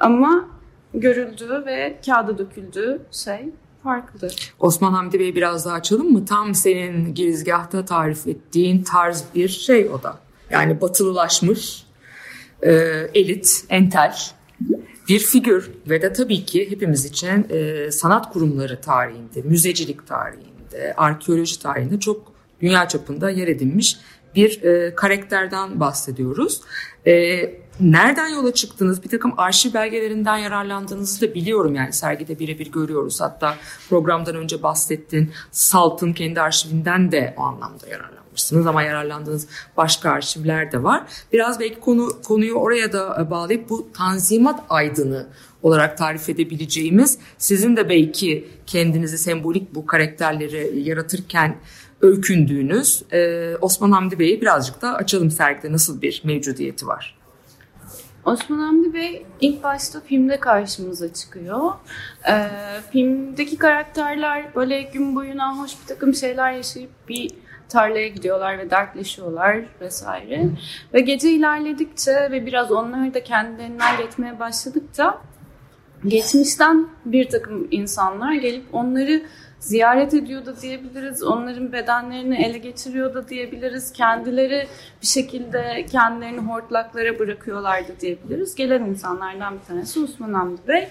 Ama 0.00 0.48
görüldüğü 0.94 1.66
ve 1.66 1.98
kağıda 2.06 2.38
döküldüğü 2.38 3.00
şey 3.10 3.50
farklı. 3.82 4.28
Osman 4.60 4.92
Hamdi 4.92 5.20
Bey'i 5.20 5.34
biraz 5.34 5.66
daha 5.66 5.74
açalım 5.74 6.12
mı? 6.12 6.24
Tam 6.24 6.54
senin 6.54 7.14
girizgahta 7.14 7.84
tarif 7.84 8.26
ettiğin 8.26 8.82
tarz 8.82 9.24
bir 9.34 9.48
şey 9.48 9.88
o 9.88 10.02
da. 10.02 10.18
Yani 10.50 10.80
batılılaşmış, 10.80 11.86
e, 12.62 12.72
elit, 13.14 13.64
entel 13.68 14.16
bir 15.08 15.18
figür 15.18 15.70
ve 15.88 16.02
de 16.02 16.12
tabii 16.12 16.44
ki 16.44 16.70
hepimiz 16.70 17.04
için 17.04 17.46
e, 17.50 17.90
sanat 17.90 18.32
kurumları 18.32 18.80
tarihinde, 18.80 19.42
müzecilik 19.42 20.06
tarihinde, 20.06 20.94
arkeoloji 20.96 21.62
tarihinde 21.62 22.00
çok 22.00 22.32
dünya 22.60 22.88
çapında 22.88 23.30
yer 23.30 23.48
edinmiş 23.48 23.96
bir 24.34 24.62
e, 24.62 24.94
karakterden 24.94 25.80
bahsediyoruz. 25.80 26.60
E, 27.06 27.42
nereden 27.80 28.28
yola 28.28 28.54
çıktınız? 28.54 29.04
Bir 29.04 29.08
takım 29.08 29.34
arşiv 29.36 29.74
belgelerinden 29.74 30.36
yararlandığınızı 30.36 31.28
da 31.28 31.34
biliyorum 31.34 31.74
yani 31.74 31.92
sergide 31.92 32.38
birebir 32.38 32.72
görüyoruz. 32.72 33.20
Hatta 33.20 33.54
programdan 33.88 34.36
önce 34.36 34.62
bahsettin 34.62 35.32
Salt'ın 35.50 36.12
kendi 36.12 36.40
arşivinden 36.40 37.12
de 37.12 37.34
o 37.36 37.42
anlamda 37.42 37.86
yararlanmışsınız 37.86 38.66
ama 38.66 38.82
yararlandığınız 38.82 39.48
başka 39.76 40.10
arşivler 40.10 40.72
de 40.72 40.82
var. 40.82 41.02
Biraz 41.32 41.60
belki 41.60 41.80
konu 41.80 42.08
konuyu 42.24 42.54
oraya 42.54 42.92
da 42.92 43.30
bağlayıp 43.30 43.68
bu 43.70 43.88
Tanzimat 43.92 44.60
Aydını 44.68 45.26
olarak 45.62 45.98
tarif 45.98 46.28
edebileceğimiz 46.28 47.18
sizin 47.38 47.76
de 47.76 47.88
belki 47.88 48.48
kendinizi 48.66 49.18
sembolik 49.18 49.74
bu 49.74 49.86
karakterleri 49.86 50.80
yaratırken 50.80 51.56
öykündüğünüz 52.00 53.02
e, 53.12 53.52
Osman 53.60 53.92
Hamdi 53.92 54.18
Bey'i 54.18 54.40
birazcık 54.40 54.82
da 54.82 54.94
açalım 54.94 55.30
sergide 55.30 55.72
nasıl 55.72 56.02
bir 56.02 56.22
mevcudiyeti 56.24 56.86
var. 56.86 57.21
Osman 58.24 58.58
Hamdi 58.58 58.94
Bey 58.94 59.26
ilk 59.40 59.62
başta 59.62 60.00
filmde 60.00 60.40
karşımıza 60.40 61.12
çıkıyor. 61.12 61.72
Ee, 62.28 62.48
filmdeki 62.92 63.58
karakterler 63.58 64.54
böyle 64.54 64.82
gün 64.82 65.16
boyuna 65.16 65.58
hoş 65.58 65.72
bir 65.82 65.86
takım 65.86 66.14
şeyler 66.14 66.52
yaşayıp 66.52 66.90
bir 67.08 67.30
tarlaya 67.68 68.08
gidiyorlar 68.08 68.58
ve 68.58 68.70
dertleşiyorlar 68.70 69.64
vesaire. 69.80 70.48
Ve 70.94 71.00
gece 71.00 71.30
ilerledikçe 71.30 72.28
ve 72.30 72.46
biraz 72.46 72.72
onlar 72.72 73.14
da 73.14 73.24
kendilerinden 73.24 73.96
geçmeye 73.96 74.40
başladıkça 74.40 75.18
geçmişten 76.06 76.88
bir 77.04 77.28
takım 77.28 77.68
insanlar 77.70 78.32
gelip 78.32 78.74
onları 78.74 79.22
ziyaret 79.62 80.14
ediyor 80.14 80.46
da 80.46 80.60
diyebiliriz. 80.60 81.22
Onların 81.22 81.72
bedenlerini 81.72 82.44
ele 82.44 82.58
geçiriyor 82.58 83.14
da 83.14 83.28
diyebiliriz. 83.28 83.92
Kendileri 83.92 84.66
bir 85.02 85.06
şekilde 85.06 85.86
kendilerini 85.90 86.40
hortlaklara 86.40 87.18
bırakıyorlar 87.18 87.88
da 87.88 88.00
diyebiliriz. 88.00 88.54
Gelen 88.54 88.84
insanlardan 88.84 89.54
bir 89.54 89.64
tanesi 89.68 90.00
Osman 90.00 90.32
Hamdi 90.32 90.60
Bey. 90.68 90.88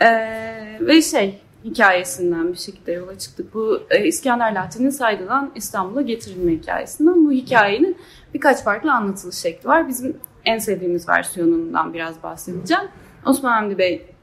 Ee, 0.00 0.78
ve 0.80 1.02
şey 1.02 1.40
hikayesinden 1.64 2.52
bir 2.52 2.58
şekilde 2.58 2.92
yola 2.92 3.18
çıktık. 3.18 3.54
Bu 3.54 3.82
e, 3.90 4.04
İskender 4.04 4.54
Latin'in 4.54 4.90
saygıdan 4.90 5.52
İstanbul'a 5.54 6.02
getirilme 6.02 6.52
hikayesinden. 6.52 7.26
Bu 7.26 7.32
hikayenin 7.32 7.96
birkaç 8.34 8.64
farklı 8.64 8.92
anlatılış 8.92 9.36
şekli 9.36 9.68
var. 9.68 9.88
Bizim 9.88 10.16
en 10.44 10.58
sevdiğimiz 10.58 11.08
versiyonundan 11.08 11.94
biraz 11.94 12.22
bahsedeceğim. 12.22 12.84
Osman 13.26 13.52
Hamdi 13.52 13.78
Bey 13.78 14.13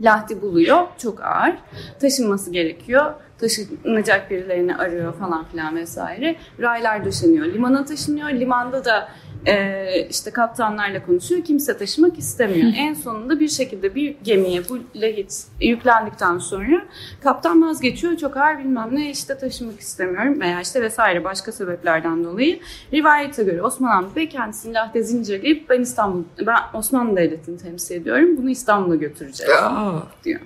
Lahti 0.00 0.42
buluyor. 0.42 0.86
Çok 0.98 1.20
ağır. 1.20 1.54
Taşınması 2.00 2.50
gerekiyor. 2.50 3.14
Taşınacak 3.42 4.30
birilerini 4.30 4.76
arıyor 4.76 5.14
falan 5.14 5.44
filan 5.44 5.76
vesaire. 5.76 6.36
Raylar 6.60 7.04
döşeniyor. 7.04 7.46
Limana 7.46 7.84
taşınıyor. 7.84 8.30
Limanda 8.30 8.84
da 8.84 9.08
e, 9.46 10.06
işte 10.10 10.30
kaptanlarla 10.30 11.06
konuşuyor. 11.06 11.44
Kimse 11.44 11.76
taşımak 11.76 12.18
istemiyor. 12.18 12.72
En 12.76 12.94
sonunda 12.94 13.40
bir 13.40 13.48
şekilde 13.48 13.94
bir 13.94 14.16
gemiye 14.24 14.68
bu 14.68 14.78
lahit 14.94 15.46
yüklendikten 15.60 16.38
sonra 16.38 16.82
kaptan 17.22 17.62
vazgeçiyor. 17.62 18.16
Çok 18.16 18.36
ağır 18.36 18.58
bilmem 18.58 18.88
ne 18.92 19.10
işte 19.10 19.38
taşımak 19.38 19.80
istemiyorum 19.80 20.40
veya 20.40 20.60
işte 20.60 20.82
vesaire 20.82 21.24
başka 21.24 21.52
sebeplerden 21.52 22.24
dolayı. 22.24 22.60
Rivayete 22.92 23.44
göre 23.44 23.62
Osman 23.62 23.88
Hamdi 23.88 24.16
Bey 24.16 24.28
kendisini 24.28 24.74
lahde 24.74 25.02
zincirleyip 25.02 25.70
ben 25.70 25.80
İstanbul, 25.80 26.22
ben 26.46 26.56
Osmanlı 26.74 27.16
Devleti'ni 27.16 27.58
temsil 27.58 27.94
ediyorum. 27.94 28.36
Bunu 28.36 28.50
İstanbul'a 28.50 28.96
götüreceğim 28.96 29.52
Aa, 29.62 29.92
diyor. 30.24 30.40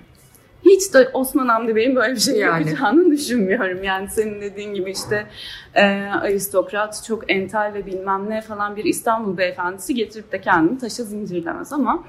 Hiç 0.65 0.93
de 0.93 1.09
Osman 1.13 1.47
Hamdi 1.47 1.75
Bey'in 1.75 1.95
böyle 1.95 2.15
bir 2.15 2.19
şey 2.19 2.35
Yani. 2.35 2.69
yapacağını 2.69 3.11
düşünmüyorum. 3.11 3.83
Yani 3.83 4.09
senin 4.09 4.41
dediğin 4.41 4.73
gibi 4.73 4.91
işte 4.91 5.27
e, 5.75 5.83
aristokrat, 6.21 7.03
çok 7.07 7.31
entel 7.31 7.71
ve 7.73 7.85
bilmem 7.85 8.29
ne 8.29 8.41
falan 8.41 8.75
bir 8.75 8.85
İstanbul 8.85 9.37
beyefendisi 9.37 9.93
getirip 9.95 10.31
de 10.31 10.41
kendini 10.41 10.77
taşa 10.77 11.03
zincirlemez 11.03 11.73
ama 11.73 12.03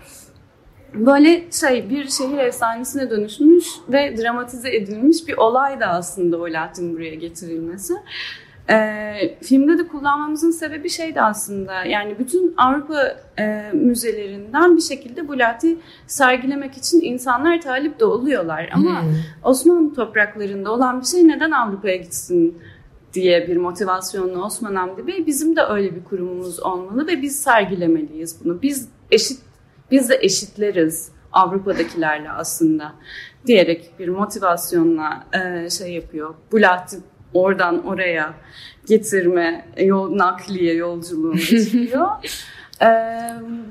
böyle 0.95 1.53
şey 1.53 1.91
bir 1.91 2.09
şehir 2.09 2.39
efsanesine 2.39 3.11
dönüşmüş 3.11 3.67
ve 3.89 4.17
dramatize 4.17 4.77
edilmiş 4.77 5.29
bir 5.29 5.37
olay 5.37 5.81
da 5.81 5.87
aslında 5.87 6.37
o 6.37 6.53
Latin 6.53 6.95
buraya 6.95 7.15
getirilmesi. 7.15 7.95
Ee, 8.71 9.37
filmde 9.43 9.79
de 9.79 9.89
kullanmamızın 9.89 10.51
sebebi 10.51 10.91
şeydi 10.91 11.21
aslında 11.21 11.85
yani 11.85 12.19
bütün 12.19 12.55
Avrupa 12.57 13.17
e, 13.39 13.71
müzelerinden 13.73 14.77
bir 14.77 14.83
şekilde 14.83 15.29
bu 15.29 15.39
Lati 15.39 15.77
sergilemek 16.07 16.77
için 16.77 17.01
insanlar 17.01 17.61
talip 17.61 18.01
de 18.01 18.05
oluyorlar 18.05 18.71
ama 18.75 19.03
Hmm. 19.03 19.09
Osmanlı 19.45 19.95
topraklarında 19.95 20.73
olan 20.73 21.01
bir 21.01 21.07
şey 21.07 21.29
neden 21.29 21.51
Avrupa'ya 21.51 21.97
gitsin 21.97 22.59
diye 23.15 23.49
bir 23.49 23.57
motivasyonla 23.57 24.45
Osman 24.45 24.75
Hamdi 24.75 25.07
Bey 25.07 25.27
bizim 25.27 25.57
de 25.57 25.61
öyle 25.63 25.97
bir 25.97 26.05
kurumumuz 26.05 26.61
olmalı 26.61 27.07
ve 27.07 27.23
biz 27.23 27.43
sergilemeliyiz 27.43 28.37
bunu. 28.45 28.63
Biz 28.63 28.89
eşit 29.11 29.39
biz 29.91 30.09
de 30.09 30.19
eşitleriz 30.23 31.13
Avrupa'dakilerle 31.33 32.31
aslında 32.31 32.93
diyerek 33.47 33.91
bir 33.99 34.09
motivasyonla 34.09 35.27
e, 35.33 35.71
şey 35.71 35.93
yapıyor. 35.93 36.35
Bu 36.53 36.61
Lati 36.61 36.97
oradan 37.35 37.87
oraya 37.87 38.35
getirme, 38.87 39.65
yol 39.79 40.19
nakliye 40.19 40.75
yolculuğunu 40.75 41.39
çıkıyor. 41.39 42.09
Ee, 42.83 42.87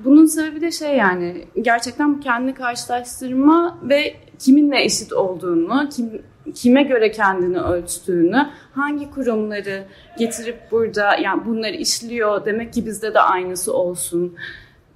bunun 0.05 0.25
sebebi 0.25 0.61
de 0.61 0.71
şey 0.71 0.95
yani 0.95 1.45
gerçekten 1.61 2.15
bu 2.15 2.19
kendini 2.19 2.53
karşılaştırma 2.53 3.77
ve 3.83 4.15
kiminle 4.39 4.83
eşit 4.83 5.13
olduğunu, 5.13 5.89
kim, 5.95 6.21
kime 6.55 6.83
göre 6.83 7.11
kendini 7.11 7.59
ölçtüğünü, 7.59 8.49
hangi 8.73 9.11
kurumları 9.11 9.83
getirip 10.19 10.57
burada 10.71 11.15
yani 11.15 11.45
bunları 11.45 11.75
işliyor 11.75 12.45
demek 12.45 12.73
ki 12.73 12.85
bizde 12.85 13.13
de 13.13 13.19
aynısı 13.19 13.73
olsun 13.73 14.35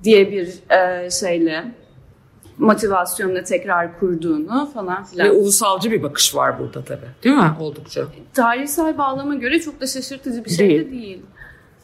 diye 0.04 0.32
bir 0.32 0.48
e, 0.70 1.10
şeyle 1.10 1.64
motivasyonla 2.62 3.44
tekrar 3.44 4.00
kurduğunu 4.00 4.72
falan 4.74 5.04
filan. 5.04 5.28
Ve 5.28 5.32
ulusalcı 5.32 5.92
bir 5.92 6.04
bakış 6.04 6.36
var 6.36 6.60
burada 6.60 6.84
tabii. 6.84 7.10
Değil 7.24 7.36
mi? 7.36 7.52
Oldukça. 7.60 8.02
Tarihsel 8.34 8.98
bağlama 8.98 9.36
göre 9.36 9.62
çok 9.62 9.82
da 9.82 9.88
şaşırtıcı 9.88 10.46
bir 10.46 10.50
şey 10.50 10.70
Değil. 10.70 10.86
de 10.86 10.92
değil. 10.92 11.22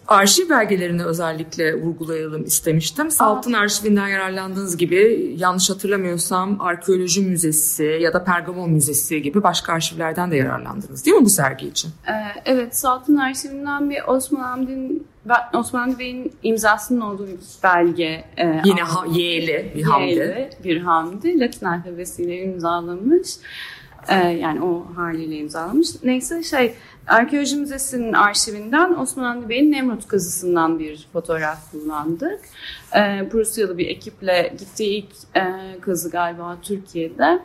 Arşiv 0.07 0.49
belgelerini 0.49 1.03
özellikle 1.03 1.75
vurgulayalım 1.75 2.43
istemiştim. 2.45 3.11
Salt'ın 3.11 3.53
arşivinden 3.53 4.07
yararlandığınız 4.07 4.77
gibi 4.77 5.33
yanlış 5.37 5.69
hatırlamıyorsam 5.69 6.61
Arkeoloji 6.61 7.21
Müzesi 7.21 7.97
ya 8.01 8.13
da 8.13 8.23
Pergamon 8.23 8.69
Müzesi 8.71 9.21
gibi 9.21 9.43
başka 9.43 9.73
arşivlerden 9.73 10.31
de 10.31 10.35
yararlandınız 10.35 11.05
değil 11.05 11.17
mi 11.17 11.25
bu 11.25 11.29
sergi 11.29 11.67
için? 11.67 11.91
Ee, 12.07 12.11
evet, 12.45 12.77
Salt'ın 12.77 13.15
arşivinden 13.15 13.89
bir 13.89 14.03
Osman 14.07 14.41
Hamdi'nin 14.41 15.07
Osman 15.53 15.79
Hamdi 15.79 15.99
Bey'in 15.99 16.33
imzasının 16.43 17.01
olduğu 17.01 17.27
bir 17.27 17.37
belge. 17.63 18.23
e, 18.37 18.61
Yine 18.65 18.81
ha, 18.81 19.05
Y'li 19.07 19.71
bir 19.75 19.83
hamdi. 19.83 20.09
Y'li 20.09 20.49
bir 20.63 20.81
hamdi. 20.81 21.39
Latin 21.39 21.65
alfabesiyle 21.65 22.43
imzalamış. 22.43 23.29
Ee, 24.09 24.15
yani 24.15 24.61
o 24.61 24.85
haliyle 24.95 25.35
imzalamış. 25.35 25.87
Neyse 26.03 26.43
şey 26.43 26.73
Arkeoloji 27.07 27.55
Müzesi'nin 27.55 28.13
arşivinden 28.13 28.95
Osman 28.95 29.23
Hamdi 29.23 29.49
Bey'in 29.49 29.71
Nemrut 29.71 30.07
kazısından 30.07 30.79
bir 30.79 31.07
fotoğraf 31.13 31.71
kullandık. 31.71 32.39
Ee, 32.95 33.29
Prusyalı 33.31 33.77
bir 33.77 33.87
ekiple 33.87 34.53
gittiği 34.59 34.97
ilk 34.97 35.13
e, 35.35 35.43
kazı 35.81 36.09
galiba 36.09 36.57
Türkiye'de. 36.61 37.39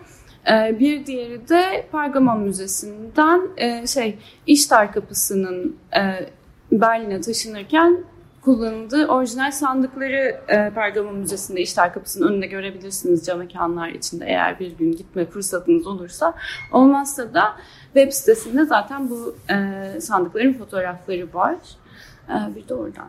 Ee, 0.51 0.77
bir 0.81 1.07
diğeri 1.07 1.49
de 1.49 1.87
Pergamon 1.93 2.41
Müzesi'nden 2.41 3.43
e, 3.57 3.87
şey 3.87 4.19
İştar 4.47 4.93
Kapısı'nın 4.93 5.77
e, 5.97 6.31
Berlin'e 6.73 7.21
taşınırken 7.21 8.05
kullanıldığı 8.43 9.07
orijinal 9.07 9.51
sandıkları 9.51 10.41
e, 10.49 10.71
Pergamon 10.75 11.15
Müzesi'nde 11.15 11.61
İştar 11.61 11.95
Kapısı'nın 11.95 12.29
önünde 12.29 12.47
görebilirsiniz 12.47 13.27
cam 13.27 13.39
mekanlar 13.39 13.89
içinde 13.89 14.25
eğer 14.25 14.61
bir 14.61 14.73
gün 14.79 14.93
gitme 14.93 15.27
fırsatınız 15.27 15.87
olursa. 15.87 16.35
Olmazsa 16.73 17.35
da 17.35 17.57
web 17.95 18.13
sitesinde 18.13 18.65
zaten 18.65 19.11
bu 19.11 19.37
e, 19.51 20.01
sandıkların 20.01 20.53
fotoğrafları 20.53 21.35
var. 21.35 21.57
E, 22.29 22.57
bir 22.57 22.69
de 22.69 22.75
oradan. 22.75 23.09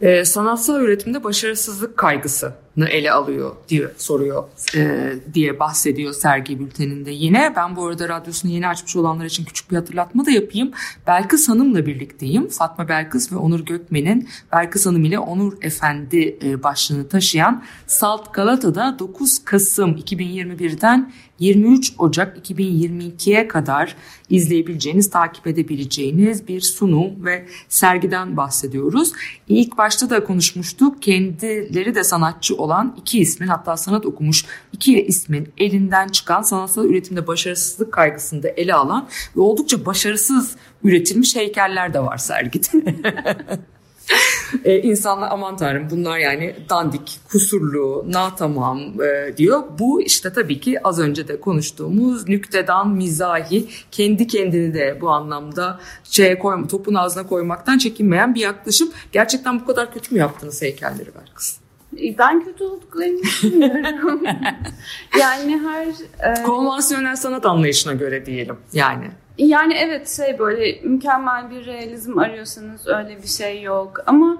Ee, 0.00 0.24
sanatsal 0.24 0.80
üretimde 0.80 1.24
başarısızlık 1.24 1.96
kaygısını 1.96 2.52
ele 2.86 3.12
alıyor 3.12 3.56
diye 3.68 3.88
soruyor 3.96 4.44
e, 4.76 5.12
diye 5.34 5.60
bahsediyor 5.60 6.12
sergi 6.12 6.60
bülteninde 6.60 7.10
yine. 7.10 7.52
Ben 7.56 7.76
bu 7.76 7.86
arada 7.86 8.08
radyosunu 8.08 8.52
yeni 8.52 8.68
açmış 8.68 8.96
olanlar 8.96 9.24
için 9.24 9.44
küçük 9.44 9.70
bir 9.70 9.76
hatırlatma 9.76 10.26
da 10.26 10.30
yapayım. 10.30 10.70
Belkıs 11.06 11.48
Hanım'la 11.48 11.86
birlikteyim. 11.86 12.48
Fatma 12.48 12.88
Belkıs 12.88 13.32
ve 13.32 13.36
Onur 13.36 13.60
Gökmen'in 13.60 14.28
Belkıs 14.52 14.86
Hanım 14.86 15.04
ile 15.04 15.18
Onur 15.18 15.52
Efendi 15.62 16.38
e, 16.42 16.62
başlığını 16.62 17.08
taşıyan 17.08 17.64
Salt 17.86 18.34
Galata'da 18.34 18.96
9 18.98 19.44
Kasım 19.44 19.90
2021'den 19.90 21.12
23 21.38 21.92
Ocak 21.98 22.50
2022'ye 22.50 23.48
kadar 23.48 23.96
izleyebileceğiniz, 24.30 25.10
takip 25.10 25.46
edebileceğiniz 25.46 26.48
bir 26.48 26.60
sunum 26.60 27.24
ve 27.24 27.46
sergiden 27.68 28.36
bahsediyoruz. 28.36 29.12
İlk 29.48 29.78
başta 29.78 30.10
da 30.10 30.24
konuşmuştuk. 30.24 31.02
Kendileri 31.02 31.94
de 31.94 32.04
sanatçı 32.04 32.56
olan 32.56 32.67
iki 32.96 33.20
ismin 33.20 33.48
hatta 33.48 33.76
sanat 33.76 34.06
okumuş 34.06 34.44
iki 34.72 35.02
ismin 35.02 35.52
elinden 35.58 36.08
çıkan 36.08 36.42
sanatsal 36.42 36.84
üretimde 36.84 37.26
başarısızlık 37.26 37.92
kaygısını 37.92 38.42
da 38.42 38.48
ele 38.48 38.74
alan 38.74 39.08
ve 39.36 39.40
oldukça 39.40 39.86
başarısız 39.86 40.56
üretilmiş 40.84 41.36
heykeller 41.36 41.94
de 41.94 42.00
var 42.00 42.16
sergide. 42.16 42.66
e, 44.64 44.78
insanlar 44.78 45.28
aman 45.30 45.56
tanrım 45.56 45.90
bunlar 45.90 46.18
yani 46.18 46.56
dandik, 46.70 47.20
kusurlu, 47.30 48.04
natamam 48.08 49.02
e, 49.02 49.36
diyor. 49.36 49.62
Bu 49.78 50.02
işte 50.02 50.32
tabii 50.32 50.60
ki 50.60 50.82
az 50.86 50.98
önce 50.98 51.28
de 51.28 51.40
konuştuğumuz 51.40 52.28
nüktedan, 52.28 52.90
mizahi, 52.90 53.68
kendi 53.90 54.26
kendini 54.26 54.74
de 54.74 54.98
bu 55.00 55.10
anlamda 55.10 55.80
şeye 56.04 56.38
koyma, 56.38 56.66
topun 56.66 56.94
ağzına 56.94 57.26
koymaktan 57.26 57.78
çekinmeyen 57.78 58.34
bir 58.34 58.40
yaklaşım. 58.40 58.90
Gerçekten 59.12 59.60
bu 59.60 59.66
kadar 59.66 59.94
kötü 59.94 60.14
mü 60.14 60.20
yaptınız 60.20 60.62
heykelleri 60.62 61.10
Belkıs? 61.14 61.67
Ben 61.92 62.44
kötü 62.44 62.64
olduklarını 62.64 63.22
düşünmüyorum. 63.22 64.22
yani 65.20 65.58
her 65.58 65.86
e, 66.30 66.42
Konvansiyonel 66.42 67.16
sanat 67.16 67.46
anlayışına 67.46 67.92
göre 67.92 68.26
diyelim 68.26 68.56
yani. 68.72 69.04
Yani 69.38 69.74
evet 69.74 70.08
şey 70.16 70.38
böyle 70.38 70.80
mükemmel 70.82 71.50
bir 71.50 71.66
realizm 71.66 72.18
arıyorsanız 72.18 72.86
öyle 72.86 73.22
bir 73.22 73.28
şey 73.28 73.62
yok 73.62 74.02
ama 74.06 74.38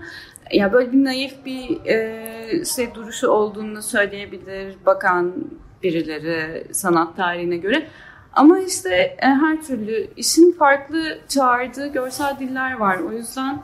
ya 0.53 0.73
böyle 0.73 0.93
bir 0.93 1.05
naif 1.05 1.45
bir 1.47 1.87
e, 1.87 2.65
şey 2.65 2.95
duruşu 2.95 3.29
olduğunu 3.29 3.83
söyleyebilir 3.83 4.77
bakan 4.87 5.35
birileri 5.83 6.67
sanat 6.75 7.17
tarihine 7.17 7.57
göre. 7.57 7.89
Ama 8.33 8.59
işte 8.59 8.95
e, 8.95 9.27
her 9.27 9.63
türlü 9.63 10.11
işin 10.17 10.53
farklı 10.53 11.19
çağırdığı 11.29 11.87
görsel 11.87 12.37
diller 12.39 12.73
var. 12.73 12.99
O 12.99 13.13
yüzden 13.13 13.63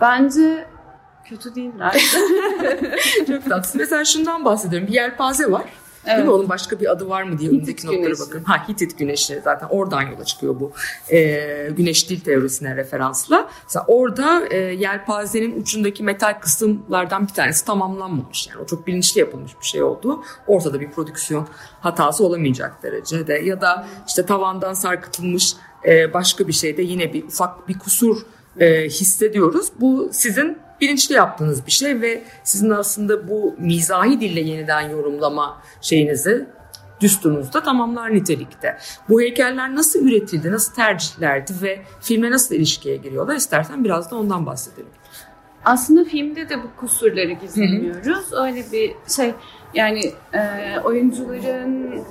bence 0.00 0.66
kötü 1.30 1.54
değiller. 1.54 2.02
Çok 3.26 3.48
tatsız. 3.48 3.74
Mesela 3.74 4.04
şundan 4.04 4.44
bahsediyorum. 4.44 4.88
Bir 4.88 4.92
yelpaze 4.92 5.50
var. 5.50 5.64
Değil 6.06 6.16
Evet. 6.16 6.26
mi? 6.26 6.30
Onun 6.30 6.48
başka 6.48 6.80
bir 6.80 6.90
adı 6.90 7.08
var 7.08 7.22
mı 7.22 7.38
diye 7.38 7.50
önündeki 7.50 7.86
notlara 7.86 8.12
bakıyorum. 8.12 8.44
Ha 8.44 8.68
Hitit 8.68 8.98
güneşi 8.98 9.40
zaten 9.44 9.66
oradan 9.70 10.02
yola 10.02 10.24
çıkıyor 10.24 10.60
bu 10.60 10.72
e, 11.10 11.70
güneş 11.76 12.10
dil 12.10 12.20
teorisine 12.20 12.76
referansla. 12.76 13.48
Mesela 13.64 13.84
orada 13.88 14.46
e, 14.50 14.56
yelpazenin 14.56 15.60
ucundaki 15.60 16.02
metal 16.02 16.40
kısımlardan 16.40 17.28
bir 17.28 17.32
tanesi 17.32 17.64
tamamlanmamış. 17.64 18.48
Yani 18.48 18.60
o 18.62 18.66
çok 18.66 18.86
bilinçli 18.86 19.20
yapılmış 19.20 19.52
bir 19.60 19.66
şey 19.66 19.82
oldu. 19.82 20.24
Ortada 20.46 20.80
bir 20.80 20.90
prodüksiyon 20.90 21.48
hatası 21.80 22.24
olamayacak 22.24 22.82
derecede. 22.82 23.34
Ya 23.34 23.60
da 23.60 23.86
işte 24.08 24.26
tavandan 24.26 24.74
sarkıtılmış 24.74 25.52
e, 25.84 26.14
başka 26.14 26.48
bir 26.48 26.52
şeyde 26.52 26.82
yine 26.82 27.12
bir 27.12 27.24
ufak 27.24 27.68
bir 27.68 27.78
kusur 27.78 28.16
e, 28.60 28.84
hissediyoruz. 28.84 29.68
Bu 29.80 30.08
sizin 30.12 30.58
bilinçli 30.80 31.14
yaptığınız 31.14 31.66
bir 31.66 31.72
şey 31.72 32.00
ve 32.00 32.22
sizin 32.44 32.70
aslında 32.70 33.28
bu 33.28 33.54
mizahi 33.58 34.20
dille 34.20 34.40
yeniden 34.40 34.80
yorumlama 34.80 35.62
şeyinizi 35.80 36.46
düsturunuzda 37.00 37.62
tamamlar 37.62 38.14
nitelikte. 38.14 38.78
Bu 39.08 39.20
heykeller 39.20 39.74
nasıl 39.74 40.06
üretildi, 40.06 40.52
nasıl 40.52 40.74
tercihlerdi 40.74 41.52
ve 41.62 41.82
filme 42.00 42.30
nasıl 42.30 42.54
ilişkiye 42.54 42.96
giriyorlar 42.96 43.36
istersen 43.36 43.84
biraz 43.84 44.10
da 44.10 44.16
ondan 44.16 44.46
bahsedelim. 44.46 44.90
aslında 45.64 46.04
filmde 46.04 46.48
de 46.48 46.62
bu 46.62 46.80
kusurları 46.80 47.32
gizlemiyoruz. 47.32 48.32
Öyle 48.32 48.64
bir 48.72 48.92
şey 49.16 49.34
yani 49.74 50.12
e, 50.34 50.40
oyuncuların 50.84 52.04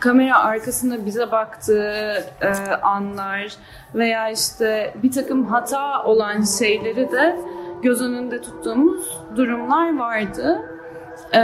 kamera 0.00 0.38
arkasında 0.38 1.06
bize 1.06 1.30
baktığı 1.30 2.24
e, 2.40 2.48
anlar 2.82 3.56
veya 3.94 4.30
işte 4.30 4.94
bir 5.02 5.12
takım 5.12 5.46
hata 5.46 6.04
olan 6.04 6.44
şeyleri 6.58 7.12
de 7.12 7.36
göz 7.82 8.02
önünde 8.02 8.40
tuttuğumuz 8.40 9.20
durumlar 9.36 9.98
vardı. 9.98 10.62
E, 11.34 11.40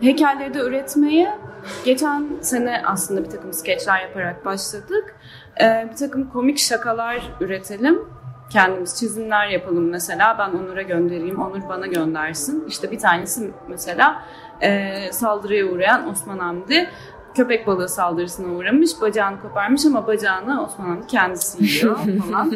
heykelleri 0.00 0.54
de 0.54 0.58
üretmeye 0.58 1.38
geçen 1.84 2.26
sene 2.40 2.82
aslında 2.86 3.24
bir 3.24 3.30
takım 3.30 3.52
skeçler 3.52 4.00
yaparak 4.00 4.44
başladık. 4.44 5.16
E, 5.60 5.88
bir 5.90 5.96
takım 5.96 6.30
komik 6.30 6.58
şakalar 6.58 7.32
üretelim 7.40 8.16
kendimiz 8.50 8.98
çizimler 8.98 9.48
yapalım 9.48 9.90
mesela 9.90 10.36
ben 10.38 10.58
Onur'a 10.58 10.82
göndereyim 10.82 11.40
Onur 11.40 11.68
bana 11.68 11.86
göndersin 11.86 12.64
işte 12.68 12.90
bir 12.90 12.98
tanesi 12.98 13.50
mesela 13.68 14.22
e, 14.60 14.92
saldırıya 15.12 15.66
uğrayan 15.66 16.08
Osman 16.08 16.38
Hamdi 16.38 16.90
köpek 17.34 17.66
balığı 17.66 17.88
saldırısına 17.88 18.54
uğramış 18.54 18.90
bacağını 19.00 19.40
koparmış 19.40 19.86
ama 19.86 20.06
bacağını 20.06 20.64
Osman 20.64 20.86
Hamdi 20.86 21.06
kendisi 21.06 21.64
yiyor 21.64 21.98
falan. 22.30 22.54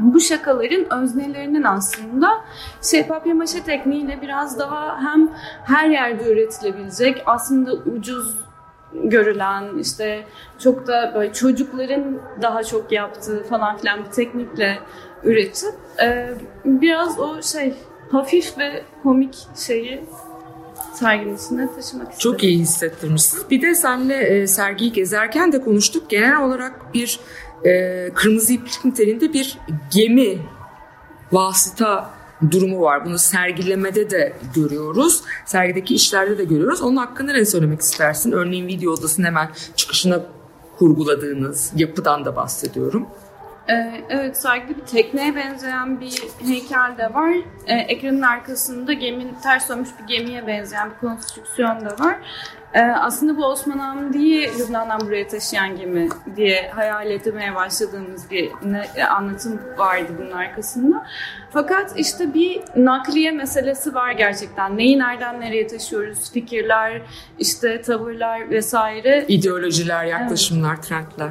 Bu 0.00 0.20
şakaların 0.20 1.02
öznelerinin 1.02 1.62
aslında 1.62 2.44
şey 2.82 3.06
papyamaşe 3.06 3.62
tekniğiyle 3.62 4.18
biraz 4.22 4.58
daha 4.58 5.02
hem 5.02 5.30
her 5.64 5.88
yerde 5.88 6.32
üretilebilecek 6.32 7.22
aslında 7.26 7.72
ucuz 7.72 8.36
görülen 8.92 9.78
işte 9.78 10.24
çok 10.58 10.86
da 10.86 11.12
böyle 11.14 11.32
çocukların 11.32 12.18
daha 12.42 12.64
çok 12.64 12.92
yaptığı 12.92 13.44
falan 13.44 13.76
filan 13.76 14.04
bir 14.04 14.10
teknikle 14.10 14.78
üretip 15.24 15.74
e, 16.02 16.28
biraz 16.64 17.18
o 17.18 17.42
şey 17.42 17.74
hafif 18.12 18.58
ve 18.58 18.82
komik 19.02 19.46
şeyi 19.56 20.04
serginin 20.94 21.36
içine 21.36 21.66
taşımak 21.66 21.82
istedim. 21.82 22.18
Çok 22.18 22.42
iyi 22.42 22.58
hissettirmişsiniz. 22.58 23.50
Bir 23.50 23.62
de 23.62 23.74
seninle 23.74 24.16
e, 24.16 24.46
sergiyi 24.46 24.92
gezerken 24.92 25.52
de 25.52 25.60
konuştuk. 25.60 26.10
Genel 26.10 26.40
olarak 26.40 26.94
bir 26.94 27.20
e, 27.64 28.10
kırmızı 28.14 28.52
iplik 28.52 28.84
niteliğinde 28.84 29.32
bir 29.32 29.58
gemi 29.90 30.38
vasıta 31.32 32.10
durumu 32.50 32.80
var. 32.80 33.04
Bunu 33.04 33.18
sergilemede 33.18 34.10
de 34.10 34.36
görüyoruz. 34.54 35.22
Sergideki 35.46 35.94
işlerde 35.94 36.38
de 36.38 36.44
görüyoruz. 36.44 36.82
Onun 36.82 36.96
hakkında 36.96 37.32
ne 37.32 37.44
söylemek 37.44 37.80
istersin? 37.80 38.32
Örneğin 38.32 38.66
video 38.66 38.92
odasının 38.92 39.26
hemen 39.26 39.50
çıkışına 39.76 40.22
kurguladığınız 40.78 41.72
yapıdan 41.76 42.24
da 42.24 42.36
bahsediyorum. 42.36 43.06
Ee, 43.68 44.04
evet 44.08 44.36
sergide 44.36 44.76
bir 44.76 44.86
tekneye 44.86 45.36
benzeyen 45.36 46.00
bir 46.00 46.22
heykel 46.46 46.94
de 46.98 47.14
var. 47.14 47.34
Ee, 47.66 47.74
ekranın 47.74 48.22
arkasında 48.22 48.92
geminin 48.92 49.34
ters 49.42 49.68
dönmüş 49.68 49.88
bir 50.02 50.06
gemiye 50.18 50.46
benzeyen 50.46 50.90
bir 50.90 51.08
konstrüksiyon 51.08 51.80
da 51.80 52.04
var. 52.04 52.16
Ee, 52.74 52.80
aslında 52.80 53.36
bu 53.36 53.44
Osman 53.46 53.78
Hamdi'yi 53.78 54.50
Lübnan'dan 54.58 55.00
buraya 55.00 55.28
taşıyan 55.28 55.76
gemi 55.76 56.08
diye 56.36 56.70
hayal 56.74 57.10
etmeye 57.10 57.54
başladığımız 57.54 58.30
bir 58.30 58.50
ne- 58.64 59.06
anlatım 59.06 59.60
vardı 59.78 60.12
bunun 60.18 60.30
arkasında. 60.32 61.06
Fakat 61.52 61.92
işte 61.96 62.34
bir 62.34 62.60
nakliye 62.76 63.30
meselesi 63.30 63.94
var 63.94 64.12
gerçekten. 64.12 64.76
Neyi 64.76 64.98
nereden 64.98 65.40
nereye 65.40 65.66
taşıyoruz? 65.66 66.32
Fikirler, 66.32 67.02
işte 67.38 67.82
tavırlar 67.82 68.50
vesaire. 68.50 69.24
İdeolojiler, 69.28 70.04
yaklaşımlar, 70.04 70.82
trendler. 70.82 71.30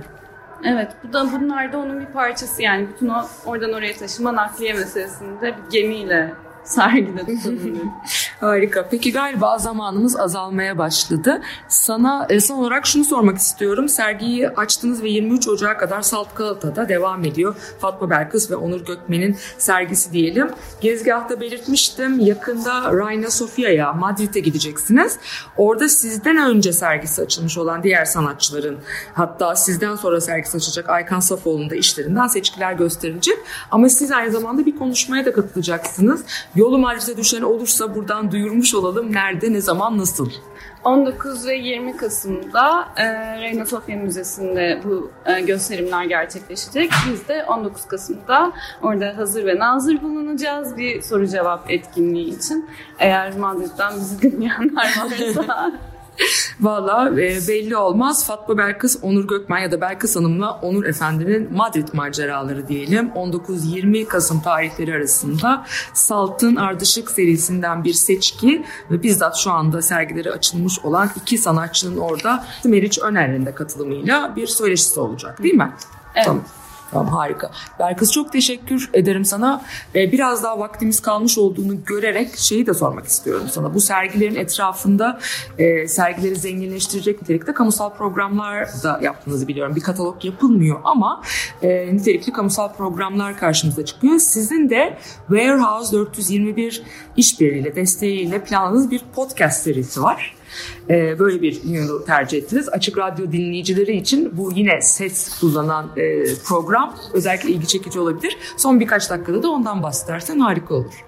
Evet, 0.63 0.91
bu 1.03 1.13
da 1.13 1.31
bunlar 1.31 1.73
da 1.73 1.77
onun 1.79 1.99
bir 1.99 2.05
parçası 2.05 2.61
yani. 2.61 2.87
Bütün 2.89 3.09
o 3.09 3.25
oradan 3.45 3.73
oraya 3.73 3.93
taşıma 3.93 4.35
nakliye 4.35 4.73
meselesinde 4.73 5.55
bir 5.57 5.71
gemiyle 5.71 6.33
sergide 6.63 7.25
tutulmuyor. 7.25 7.85
Harika. 8.39 8.87
Peki 8.91 9.11
galiba 9.11 9.57
zamanımız 9.57 10.19
azalmaya 10.19 10.77
başladı. 10.77 11.41
Sana 11.67 12.27
e, 12.29 12.39
son 12.39 12.57
olarak 12.57 12.87
şunu 12.87 13.03
sormak 13.03 13.37
istiyorum. 13.37 13.89
Sergiyi 13.89 14.49
açtınız 14.49 15.03
ve 15.03 15.09
23 15.09 15.47
Ocağı 15.47 15.77
kadar 15.77 16.01
Salt 16.01 16.35
Galata'da 16.35 16.89
devam 16.89 17.25
ediyor. 17.25 17.55
Fatma 17.79 18.09
Belkıs 18.09 18.51
ve 18.51 18.55
Onur 18.55 18.85
Gökmen'in 18.85 19.37
sergisi 19.57 20.13
diyelim. 20.13 20.49
Gezgahta 20.81 21.41
belirtmiştim. 21.41 22.19
Yakında 22.19 22.93
Rayna 22.93 23.29
Sofia'ya, 23.29 23.93
Madrid'e 23.93 24.39
gideceksiniz. 24.39 25.19
Orada 25.57 25.89
sizden 25.89 26.37
önce 26.37 26.73
sergisi 26.73 27.21
açılmış 27.21 27.57
olan 27.57 27.83
diğer 27.83 28.05
sanatçıların 28.05 28.77
hatta 29.13 29.55
sizden 29.55 29.95
sonra 29.95 30.21
sergisi 30.21 30.57
açacak 30.57 30.89
Aykan 30.89 31.19
Safoğlu'nun 31.19 31.69
da 31.69 31.75
işlerinden 31.75 32.27
seçkiler 32.27 32.73
gösterilecek. 32.73 33.37
Ama 33.71 33.89
siz 33.89 34.11
aynı 34.11 34.31
zamanda 34.31 34.65
bir 34.65 34.77
konuşmaya 34.77 35.25
da 35.25 35.33
katılacaksınız. 35.33 36.23
Yolu 36.55 36.77
Madrid'e 36.77 37.17
düşen 37.17 37.41
olursa 37.41 37.95
buradan 37.95 38.31
duyurmuş 38.31 38.75
olalım. 38.75 39.13
Nerede, 39.13 39.53
ne 39.53 39.61
zaman, 39.61 39.97
nasıl? 39.97 40.29
19 40.83 41.47
ve 41.47 41.55
20 41.55 41.97
Kasım'da 41.97 42.89
e, 42.97 43.05
Reyna 43.41 43.65
Sofya 43.65 43.97
Müzesi'nde 43.97 44.81
bu 44.83 45.11
e, 45.25 45.41
gösterimler 45.41 46.03
gerçekleşecek. 46.03 46.91
Biz 47.11 47.27
de 47.27 47.45
19 47.47 47.85
Kasım'da 47.85 48.51
orada 48.81 49.17
hazır 49.17 49.45
ve 49.45 49.59
nazır 49.59 50.01
bulunacağız 50.01 50.77
bir 50.77 51.01
soru 51.01 51.27
cevap 51.27 51.71
etkinliği 51.71 52.37
için. 52.37 52.69
Eğer 52.99 53.37
Madrid'den 53.37 53.93
bizi 53.95 54.21
dinleyenler 54.31 54.95
varsa 54.97 55.71
Valla 56.59 57.09
e, 57.09 57.47
belli 57.47 57.77
olmaz. 57.77 58.25
Fatma 58.27 58.57
Belkıs, 58.57 58.97
Onur 59.01 59.27
Gökmen 59.27 59.59
ya 59.59 59.71
da 59.71 59.81
Belkıs 59.81 60.15
Hanım'la 60.15 60.59
Onur 60.61 60.85
Efendi'nin 60.85 61.53
Madrid 61.53 61.87
maceraları 61.93 62.67
diyelim. 62.67 63.11
19-20 63.15 64.05
Kasım 64.05 64.41
tarihleri 64.41 64.95
arasında 64.95 65.65
Salt'ın 65.93 66.55
Ardışık 66.55 67.11
serisinden 67.11 67.83
bir 67.83 67.93
seçki 67.93 68.65
ve 68.91 69.03
bizzat 69.03 69.37
şu 69.37 69.51
anda 69.51 69.81
sergileri 69.81 70.31
açılmış 70.31 70.79
olan 70.79 71.09
iki 71.21 71.37
sanatçının 71.37 71.97
orada 71.97 72.45
Meriç 72.63 72.99
Öner'in 72.99 73.45
de 73.45 73.55
katılımıyla 73.55 74.35
bir 74.35 74.47
söyleşisi 74.47 74.99
olacak 74.99 75.43
değil 75.43 75.55
mi? 75.55 75.71
Evet. 76.15 76.25
Tamam. 76.25 76.43
Tamam 76.91 77.13
harika. 77.13 77.51
Belkıs 77.79 78.11
çok 78.11 78.31
teşekkür 78.31 78.89
ederim 78.93 79.25
sana. 79.25 79.61
Ee, 79.95 80.11
biraz 80.11 80.43
daha 80.43 80.59
vaktimiz 80.59 80.99
kalmış 80.99 81.37
olduğunu 81.37 81.85
görerek 81.85 82.37
şeyi 82.37 82.65
de 82.65 82.73
sormak 82.73 83.05
istiyorum 83.05 83.47
sana. 83.51 83.73
Bu 83.73 83.81
sergilerin 83.81 84.35
etrafında 84.35 85.19
e, 85.57 85.87
sergileri 85.87 86.35
zenginleştirecek 86.35 87.21
nitelikte 87.21 87.53
kamusal 87.53 87.89
programlar 87.93 88.67
da 88.83 88.99
yaptığınızı 89.03 89.47
biliyorum. 89.47 89.75
Bir 89.75 89.81
katalog 89.81 90.25
yapılmıyor 90.25 90.79
ama 90.83 91.23
e, 91.61 91.95
nitelikli 91.95 92.33
kamusal 92.33 92.73
programlar 92.73 93.37
karşımıza 93.37 93.85
çıkıyor. 93.85 94.19
Sizin 94.19 94.69
de 94.69 94.97
Warehouse 95.27 95.91
421 95.91 96.83
işbirliğiyle, 97.17 97.75
desteğiyle 97.75 98.43
planladığınız 98.43 98.91
bir 98.91 99.01
podcast 99.15 99.63
serisi 99.63 100.03
var. 100.03 100.38
Ee, 100.89 101.19
böyle 101.19 101.41
bir 101.41 101.63
yolu 101.63 102.05
tercih 102.05 102.37
ettiniz. 102.37 102.69
Açık 102.69 102.97
Radyo 102.97 103.31
dinleyicileri 103.31 103.95
için 103.95 104.37
bu 104.37 104.51
yine 104.55 104.81
ses 104.81 105.39
kullanan 105.39 105.89
e, 105.97 106.23
program 106.45 106.95
özellikle 107.13 107.49
ilgi 107.49 107.67
çekici 107.67 107.99
olabilir. 107.99 108.37
Son 108.57 108.79
birkaç 108.79 109.09
dakikada 109.09 109.43
da 109.43 109.49
ondan 109.49 109.83
bahsedersen 109.83 110.39
harika 110.39 110.75
olur. 110.75 111.05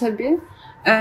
tabii. 0.00 0.40
E, 0.86 0.92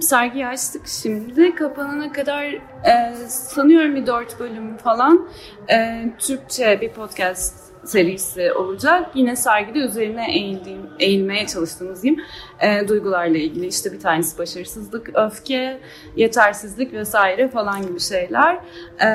sergiyi 0.00 0.46
açtık 0.46 0.82
şimdi. 0.86 1.54
Kapanana 1.54 2.12
kadar 2.12 2.44
e, 2.44 3.14
sanıyorum 3.28 3.96
bir 3.96 4.06
dört 4.06 4.40
bölüm 4.40 4.76
falan 4.76 5.28
e, 5.70 6.04
Türkçe 6.18 6.78
bir 6.80 6.88
podcast 6.88 7.71
serisi 7.84 8.52
olacak. 8.52 9.10
Yine 9.14 9.36
sergide 9.36 9.78
üzerine 9.78 10.34
eğildiğim, 10.34 10.90
eğilmeye 11.00 11.46
çalıştığımız 11.46 12.02
diyeyim 12.02 12.22
e, 12.60 12.88
duygularla 12.88 13.38
ilgili. 13.38 13.66
işte 13.66 13.92
bir 13.92 14.00
tanesi 14.00 14.38
başarısızlık, 14.38 15.10
öfke, 15.14 15.80
yetersizlik 16.16 16.92
vesaire 16.92 17.48
falan 17.48 17.86
gibi 17.86 18.00
şeyler. 18.00 18.58
E, 19.04 19.10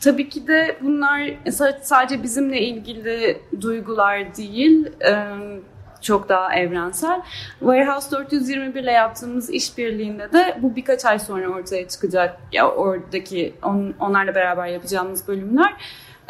tabii 0.00 0.28
ki 0.28 0.46
de 0.46 0.76
bunlar 0.80 1.18
sa- 1.46 1.78
sadece 1.82 2.22
bizimle 2.22 2.60
ilgili 2.60 3.40
duygular 3.60 4.36
değil. 4.36 4.86
e, 5.06 5.26
çok 6.02 6.28
daha 6.28 6.54
evrensel. 6.54 7.22
Warehouse 7.58 8.10
421 8.10 8.82
ile 8.82 8.92
yaptığımız 8.92 9.50
işbirliğinde 9.50 10.32
de 10.32 10.58
bu 10.62 10.76
birkaç 10.76 11.04
ay 11.04 11.18
sonra 11.18 11.48
ortaya 11.48 11.88
çıkacak. 11.88 12.36
Ya 12.52 12.70
oradaki 12.70 13.54
on, 13.62 13.94
onlarla 14.00 14.34
beraber 14.34 14.66
yapacağımız 14.66 15.28
bölümler. 15.28 15.72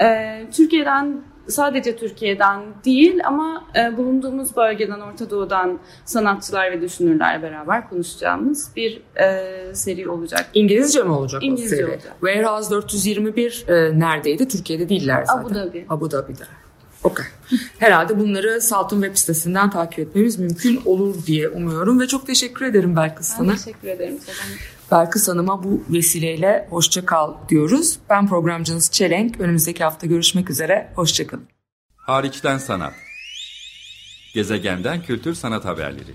Ee, 0.01 0.47
Türkiye'den 0.53 1.21
sadece 1.49 1.97
Türkiye'den 1.97 2.61
değil 2.85 3.21
ama 3.27 3.65
e, 3.77 3.97
bulunduğumuz 3.97 4.57
bölgeden 4.57 5.01
Orta 5.01 5.31
Doğu'dan 5.31 5.79
sanatçılar 6.05 6.73
ve 6.73 6.81
düşünürlerle 6.81 7.43
beraber 7.43 7.89
konuşacağımız 7.89 8.71
bir 8.77 9.03
e, 9.21 9.75
seri 9.75 10.09
olacak. 10.09 10.47
İngilizce 10.55 11.03
mi 11.03 11.11
olacak 11.11 11.43
İngilizce 11.45 11.77
o 11.77 11.79
seri? 11.79 11.87
olacak. 11.87 12.13
Warehouse 12.21 12.71
421 12.71 13.65
e, 13.69 13.99
neredeydi? 13.99 14.49
Türkiye'de 14.49 14.89
değiller 14.89 15.25
zaten. 15.27 15.43
Abu 15.43 15.55
Dhabi. 15.55 15.87
Abu 15.89 16.11
Dhabi'de. 16.11 16.45
Okey. 17.05 17.27
Herhalde 17.79 18.19
bunları 18.21 18.61
Salt'ın 18.61 19.03
web 19.03 19.17
sitesinden 19.17 19.71
takip 19.71 19.99
etmemiz 19.99 20.39
mümkün 20.39 20.81
olur 20.85 21.27
diye 21.27 21.49
umuyorum 21.49 22.01
ve 22.01 22.07
çok 22.07 22.27
teşekkür 22.27 22.65
ederim 22.67 22.97
Belkıs 22.97 23.33
Ben 23.33 23.37
sana. 23.45 23.57
teşekkür 23.57 23.89
ederim. 23.89 24.19
Selam. 24.19 24.59
Belkıs 24.93 25.29
Hanım'a 25.29 25.65
bu 25.65 25.85
vesileyle 25.89 26.67
hoşça 26.71 27.07
kal 27.07 27.35
diyoruz. 27.49 27.99
Ben 28.11 28.29
programcınız 28.29 28.91
Çelenk. 28.91 29.41
Önümüzdeki 29.41 29.85
hafta 29.85 30.07
görüşmek 30.07 30.51
üzere. 30.51 30.93
Hoşça 30.95 31.27
kalın. 31.27 31.49
Hariçten 31.97 32.59
Sanat 32.59 32.95
Gezegenden 34.35 35.03
Kültür 35.03 35.35
Sanat 35.35 35.65
Haberleri 35.65 36.15